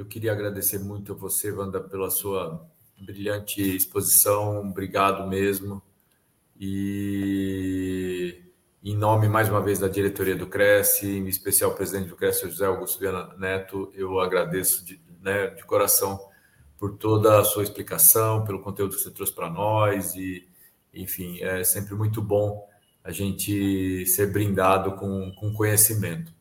[0.00, 2.66] Eu queria agradecer muito a você, Wanda, pela sua
[2.98, 4.62] brilhante exposição.
[4.62, 5.82] Obrigado mesmo.
[6.58, 8.42] E
[8.82, 12.48] em nome, mais uma vez, da diretoria do Cresce, em especial o presidente do Cresce,
[12.48, 16.18] José Augusto Viana Neto, eu agradeço de, né, de coração
[16.78, 20.48] por toda a sua explicação, pelo conteúdo que você trouxe para nós e,
[20.94, 22.66] enfim, é sempre muito bom
[23.04, 26.39] a gente ser brindado com, com conhecimento.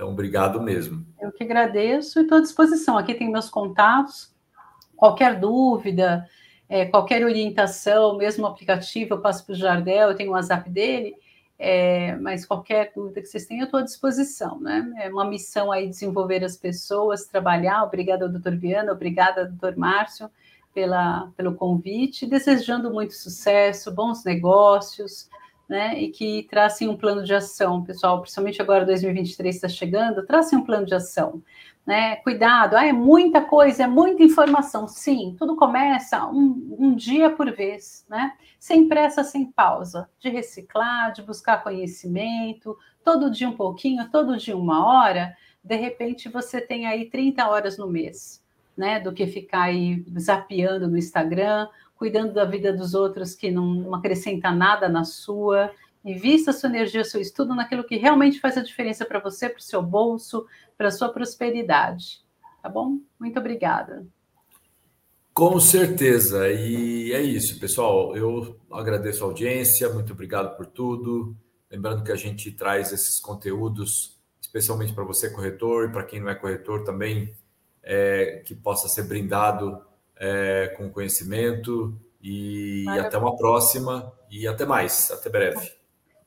[0.00, 1.04] Então, obrigado mesmo.
[1.20, 2.96] Eu que agradeço e estou à disposição.
[2.96, 4.34] Aqui tem meus contatos.
[4.96, 6.26] Qualquer dúvida,
[6.70, 11.14] é, qualquer orientação, mesmo aplicativo, eu passo para o Jardel, eu tenho o WhatsApp dele,
[11.58, 14.90] é, mas qualquer dúvida que vocês tenham, eu estou à disposição, né?
[15.00, 17.84] É uma missão aí desenvolver as pessoas, trabalhar.
[17.84, 20.30] Obrigada doutor Viana, obrigada doutor Márcio
[20.72, 25.28] pela, pelo convite, desejando muito sucesso, bons negócios,
[25.70, 25.98] né?
[25.98, 30.64] E que tracem um plano de ação, pessoal, principalmente agora 2023 está chegando, tracem um
[30.64, 31.42] plano de ação
[31.86, 32.16] né?
[32.16, 34.86] Cuidado, ah, é muita coisa, é muita informação.
[34.86, 38.32] Sim, tudo começa um, um dia por vez, né?
[38.58, 44.56] Sem pressa, sem pausa, de reciclar, de buscar conhecimento, todo dia um pouquinho, todo dia
[44.56, 48.44] uma hora, de repente você tem aí 30 horas no mês,
[48.76, 49.00] né?
[49.00, 51.66] Do que ficar aí zapeando no Instagram,
[52.00, 55.70] cuidando da vida dos outros que não, não acrescenta nada na sua.
[56.02, 59.62] Invista sua energia, seu estudo naquilo que realmente faz a diferença para você, para o
[59.62, 60.46] seu bolso,
[60.78, 62.24] para a sua prosperidade.
[62.62, 63.00] Tá bom?
[63.18, 64.06] Muito obrigada.
[65.34, 66.48] Com certeza.
[66.48, 68.16] E é isso, pessoal.
[68.16, 71.36] Eu agradeço a audiência, muito obrigado por tudo.
[71.70, 76.30] Lembrando que a gente traz esses conteúdos, especialmente para você, corretor, e para quem não
[76.30, 77.34] é corretor também,
[77.82, 79.89] é, que possa ser brindado
[80.20, 81.98] é, com conhecimento.
[82.22, 83.08] E Maravilha.
[83.08, 84.12] até uma próxima.
[84.30, 85.10] E até mais.
[85.10, 85.72] Até breve.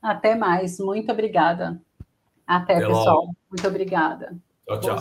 [0.02, 0.80] Até mais.
[0.80, 1.80] Muito obrigada.
[2.46, 3.16] Até, Até pessoal.
[3.16, 3.36] Logo.
[3.50, 4.36] Muito obrigada.
[4.68, 4.98] Tchau, tchau.